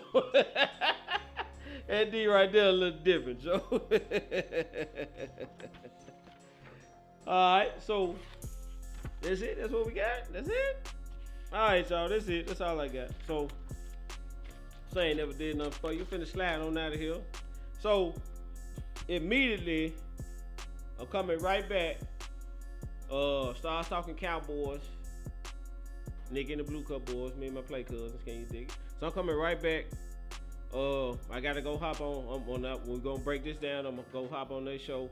that 1.87 2.11
D 2.11 2.27
right 2.27 2.51
there 2.51 2.69
a 2.69 2.71
little 2.71 2.99
different, 2.99 3.41
Joe. 3.41 3.63
Alright, 7.27 7.81
so 7.81 8.15
that's 9.21 9.41
it. 9.41 9.57
That's 9.59 9.73
what 9.73 9.87
we 9.87 9.93
got. 9.93 10.31
That's 10.31 10.49
it. 10.49 10.87
Alright, 11.51 11.89
y'all. 11.89 12.09
That's 12.09 12.27
it. 12.27 12.45
That's 12.45 12.61
all 12.61 12.79
I 12.79 12.89
got. 12.89 13.09
So 13.25 13.47
say 14.93 15.09
ain't 15.09 15.17
never 15.17 15.33
did 15.33 15.57
nothing 15.57 15.73
for 15.73 15.93
you. 15.93 16.05
Finna 16.05 16.27
sliding 16.27 16.67
on 16.67 16.77
out 16.77 16.93
of 16.93 16.99
here. 16.99 17.17
So 17.79 18.13
immediately 19.07 19.93
I'm 20.99 21.07
coming 21.07 21.39
right 21.39 21.67
back. 21.67 21.97
Uh 23.11 23.53
starts 23.53 23.89
talking 23.89 24.15
Cowboys. 24.15 24.81
Nick 26.29 26.49
and 26.49 26.59
the 26.59 26.63
Blue 26.63 26.83
Cup 26.83 27.05
boys, 27.05 27.35
me 27.35 27.47
and 27.47 27.55
my 27.55 27.61
play 27.61 27.83
cousins, 27.83 28.21
can 28.25 28.41
you 28.41 28.45
dig 28.45 28.63
it? 28.63 28.75
So 28.99 29.07
I'm 29.07 29.13
coming 29.13 29.35
right 29.35 29.61
back. 29.61 29.85
Uh, 30.73 31.11
I 31.31 31.39
gotta 31.41 31.61
go 31.61 31.77
hop 31.77 32.01
on. 32.01 32.41
I'm 32.41 32.49
on 32.49 32.61
that. 32.63 32.85
We're 32.85 32.97
gonna 32.97 33.19
break 33.19 33.43
this 33.43 33.57
down. 33.57 33.85
I'm 33.85 33.95
gonna 33.95 34.07
go 34.11 34.27
hop 34.27 34.51
on 34.51 34.65
their 34.65 34.79
show. 34.79 35.09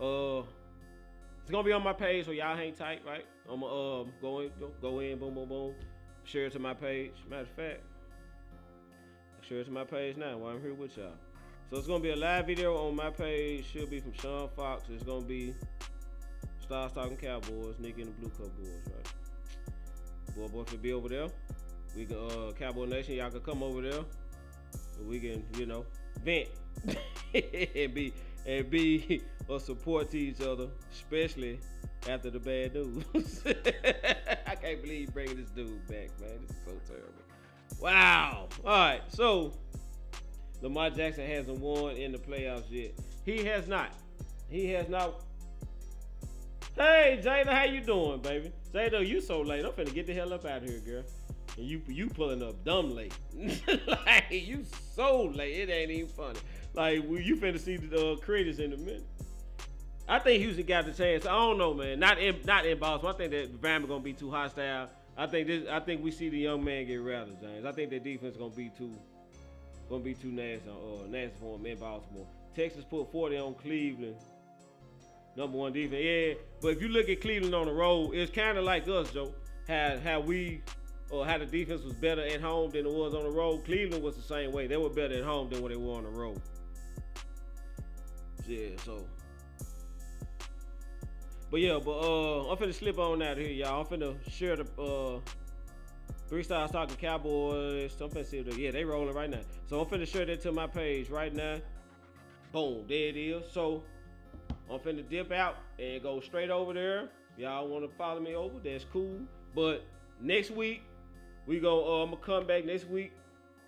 Uh, 0.00 0.46
it's 1.40 1.50
gonna 1.50 1.64
be 1.64 1.72
on 1.72 1.82
my 1.82 1.92
page, 1.92 2.26
so 2.26 2.30
y'all 2.30 2.56
hang 2.56 2.74
tight, 2.74 3.02
right? 3.04 3.26
I'm 3.50 3.60
gonna 3.60 4.02
um 4.02 4.12
go 4.20 4.40
in, 4.40 4.50
go 4.80 5.00
in, 5.00 5.18
boom, 5.18 5.34
boom, 5.34 5.48
boom. 5.48 5.74
Share 6.24 6.46
it 6.46 6.52
to 6.52 6.60
my 6.60 6.74
page. 6.74 7.12
Matter 7.28 7.42
of 7.42 7.48
fact, 7.48 7.80
share 9.40 9.58
it 9.58 9.64
to 9.64 9.72
my 9.72 9.84
page 9.84 10.16
now 10.16 10.38
while 10.38 10.54
I'm 10.54 10.62
here 10.62 10.74
with 10.74 10.96
y'all. 10.96 11.10
So 11.72 11.78
it's 11.78 11.86
gonna 11.86 12.00
be 12.00 12.10
a 12.10 12.16
live 12.16 12.48
video 12.48 12.76
on 12.86 12.94
my 12.94 13.08
page. 13.08 13.64
Should 13.72 13.88
be 13.88 13.98
from 13.98 14.12
Sean 14.12 14.46
Fox. 14.54 14.84
It's 14.90 15.04
gonna 15.04 15.24
be 15.24 15.54
Stars 16.60 16.92
Talking 16.92 17.16
Cowboys, 17.16 17.76
Nick 17.78 17.96
and 17.96 18.08
the 18.08 18.10
Blue 18.10 18.28
Cup 18.28 18.54
boys, 18.58 18.92
right? 18.94 20.36
Boy, 20.36 20.48
boy, 20.48 20.64
could 20.64 20.82
be 20.82 20.92
over 20.92 21.08
there. 21.08 21.28
We 21.96 22.04
can, 22.04 22.18
uh, 22.18 22.52
Cowboy 22.58 22.84
Nation, 22.84 23.14
y'all 23.14 23.30
can 23.30 23.40
come 23.40 23.62
over 23.62 23.80
there. 23.80 24.04
We 25.02 25.18
can, 25.18 25.46
you 25.56 25.64
know, 25.64 25.86
vent 26.22 26.48
and 27.34 27.94
be 27.94 28.12
and 28.44 28.68
be 28.68 29.22
a 29.48 29.58
support 29.58 30.10
to 30.10 30.18
each 30.18 30.42
other, 30.42 30.68
especially 30.92 31.58
after 32.06 32.28
the 32.28 32.38
bad 32.38 32.74
news. 32.74 33.42
I 34.46 34.56
can't 34.56 34.82
believe 34.82 35.14
bringing 35.14 35.38
this 35.38 35.48
dude 35.48 35.86
back, 35.86 36.10
man. 36.20 36.38
This 36.42 36.50
is 36.50 36.62
so 36.66 36.72
terrible. 36.86 37.14
Wow. 37.80 38.48
All 38.62 38.70
right, 38.70 39.00
so 39.08 39.54
Lamar 40.62 40.90
Jackson 40.90 41.26
hasn't 41.26 41.58
won 41.58 41.96
in 41.96 42.12
the 42.12 42.18
playoffs 42.18 42.70
yet. 42.70 42.92
He 43.26 43.44
has 43.44 43.68
not. 43.68 43.92
He 44.48 44.68
has 44.70 44.88
not 44.88 45.22
Hey, 46.74 47.20
Jada, 47.22 47.52
how 47.52 47.64
you 47.64 47.82
doing, 47.82 48.20
baby? 48.20 48.50
Jada, 48.72 49.06
you 49.06 49.20
so 49.20 49.42
late. 49.42 49.64
I'm 49.64 49.72
finna 49.72 49.92
get 49.92 50.06
the 50.06 50.14
hell 50.14 50.32
up 50.32 50.46
out 50.46 50.62
of 50.62 50.68
here, 50.68 50.80
girl. 50.80 51.04
and 51.58 51.66
you 51.66 51.82
you 51.86 52.08
pulling 52.08 52.42
up 52.42 52.64
dumb 52.64 52.94
late. 52.94 53.12
like 53.36 54.24
you 54.30 54.64
so 54.94 55.24
late, 55.24 55.68
it 55.68 55.70
ain't 55.70 55.90
even 55.90 56.08
funny. 56.08 56.38
Like 56.72 57.02
well, 57.06 57.20
you 57.20 57.36
finna 57.36 57.60
see 57.60 57.76
the 57.76 58.12
uh, 58.12 58.16
critics 58.16 58.58
in 58.58 58.72
a 58.72 58.76
minute. 58.78 59.04
I 60.08 60.18
think 60.18 60.42
Houston 60.42 60.64
got 60.64 60.86
the 60.86 60.92
chance. 60.92 61.26
I 61.26 61.32
don't 61.32 61.58
know, 61.58 61.74
man. 61.74 62.00
Not 62.00 62.18
in 62.18 62.36
not 62.46 62.64
in 62.64 62.78
Boston. 62.78 63.10
I 63.10 63.12
think 63.12 63.32
that 63.32 63.60
Bama 63.60 63.86
gonna 63.86 64.00
be 64.00 64.14
too 64.14 64.30
hostile. 64.30 64.88
I 65.14 65.26
think 65.26 65.48
this. 65.48 65.68
I 65.70 65.78
think 65.80 66.02
we 66.02 66.10
see 66.10 66.30
the 66.30 66.38
young 66.38 66.64
man 66.64 66.86
get 66.86 66.96
rattled, 67.02 67.38
James. 67.38 67.66
I 67.66 67.72
think 67.72 67.90
their 67.90 68.00
defense 68.00 68.38
gonna 68.38 68.54
be 68.54 68.70
too 68.70 68.96
gonna 69.92 70.04
be 70.04 70.14
too 70.14 70.32
nasty, 70.32 70.70
uh, 70.70 71.06
nasty 71.06 71.36
for 71.38 71.58
him 71.58 71.66
in 71.66 71.78
Baltimore. 71.78 72.26
Texans 72.56 72.84
put 72.86 73.12
40 73.12 73.36
on 73.36 73.54
Cleveland. 73.54 74.16
Number 75.36 75.58
one 75.58 75.72
defense, 75.72 76.02
yeah. 76.02 76.34
But 76.60 76.68
if 76.68 76.82
you 76.82 76.88
look 76.88 77.08
at 77.08 77.20
Cleveland 77.20 77.54
on 77.54 77.66
the 77.66 77.72
road, 77.72 78.12
it's 78.14 78.32
kind 78.32 78.56
of 78.56 78.64
like 78.64 78.88
us, 78.88 79.12
Joe. 79.12 79.34
How 79.68 79.98
how 80.02 80.20
we 80.20 80.62
or 81.10 81.26
how 81.26 81.38
the 81.38 81.46
defense 81.46 81.82
was 81.82 81.92
better 81.92 82.22
at 82.22 82.40
home 82.40 82.70
than 82.70 82.86
it 82.86 82.92
was 82.92 83.14
on 83.14 83.22
the 83.24 83.30
road. 83.30 83.64
Cleveland 83.64 84.02
was 84.02 84.16
the 84.16 84.22
same 84.22 84.50
way. 84.50 84.66
They 84.66 84.78
were 84.78 84.90
better 84.90 85.14
at 85.14 85.24
home 85.24 85.50
than 85.50 85.62
what 85.62 85.70
they 85.70 85.76
were 85.76 85.92
on 85.92 86.04
the 86.04 86.10
road. 86.10 86.40
Yeah, 88.46 88.68
so. 88.84 89.06
But 91.50 91.60
yeah, 91.60 91.78
but 91.84 91.98
uh, 91.98 92.50
I'm 92.50 92.56
finna 92.56 92.74
slip 92.74 92.98
on 92.98 93.22
out 93.22 93.36
here, 93.36 93.48
y'all. 93.48 93.82
I'm 93.82 93.86
finna 93.86 94.16
share 94.30 94.56
the 94.56 94.66
uh, 94.80 95.20
three 96.32 96.42
stars 96.42 96.70
talking 96.70 96.96
Cowboys. 96.96 97.94
I'm 98.00 98.08
finna 98.08 98.24
see 98.24 98.38
if 98.38 98.56
yeah 98.56 98.70
they 98.70 98.84
rolling 98.84 99.14
right 99.14 99.28
now. 99.28 99.42
So 99.66 99.82
I'm 99.82 99.86
finna 99.86 100.06
share 100.06 100.24
that 100.24 100.40
to 100.44 100.50
my 100.50 100.66
page 100.66 101.10
right 101.10 101.30
now. 101.34 101.58
Boom, 102.52 102.86
there 102.88 103.08
it 103.08 103.18
is. 103.18 103.42
So 103.52 103.82
I'm 104.70 104.78
finna 104.78 105.06
dip 105.06 105.30
out 105.30 105.56
and 105.78 106.02
go 106.02 106.20
straight 106.20 106.48
over 106.48 106.72
there. 106.72 107.10
Y'all 107.36 107.68
want 107.68 107.84
to 107.84 107.94
follow 107.98 108.18
me 108.18 108.34
over? 108.34 108.54
That's 108.64 108.86
cool. 108.90 109.18
But 109.54 109.84
next 110.22 110.50
week 110.52 110.84
we 111.46 111.60
go. 111.60 112.00
Uh, 112.00 112.04
I'm 112.04 112.12
gonna 112.12 112.22
come 112.22 112.46
back 112.46 112.64
next 112.64 112.88
week, 112.88 113.12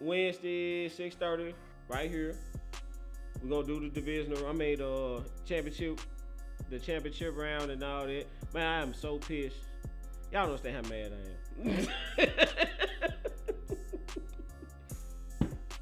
Wednesday, 0.00 0.88
6:30, 0.88 1.52
right 1.88 2.10
here. 2.10 2.34
We're 3.42 3.50
gonna 3.50 3.66
do 3.66 3.78
the 3.78 3.90
divisional. 3.90 4.46
I 4.46 4.52
made 4.52 4.80
uh 4.80 5.20
championship, 5.44 6.00
the 6.70 6.78
championship 6.78 7.36
round 7.36 7.70
and 7.70 7.84
all 7.84 8.06
that. 8.06 8.24
Man, 8.54 8.66
I 8.66 8.80
am 8.80 8.94
so 8.94 9.18
pissed. 9.18 9.58
Y'all 10.32 10.46
don't 10.46 10.52
understand 10.52 10.76
how 10.76 10.90
mad 10.90 11.12
I 11.12 11.28
am. 11.28 11.43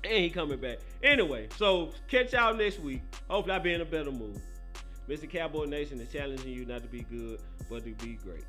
and 0.04 0.22
he 0.22 0.30
coming 0.30 0.58
back. 0.58 0.78
Anyway, 1.02 1.48
so 1.56 1.90
catch 2.08 2.32
y'all 2.32 2.54
next 2.54 2.80
week. 2.80 3.02
Hopefully 3.28 3.54
I'll 3.54 3.60
be 3.60 3.74
in 3.74 3.80
a 3.80 3.84
better 3.84 4.10
mood. 4.12 4.40
Mr. 5.08 5.28
Cowboy 5.28 5.64
Nation 5.64 6.00
is 6.00 6.12
challenging 6.12 6.52
you 6.52 6.64
not 6.64 6.82
to 6.82 6.88
be 6.88 7.02
good, 7.02 7.40
but 7.68 7.84
to 7.84 7.92
be 8.04 8.18
great. 8.22 8.44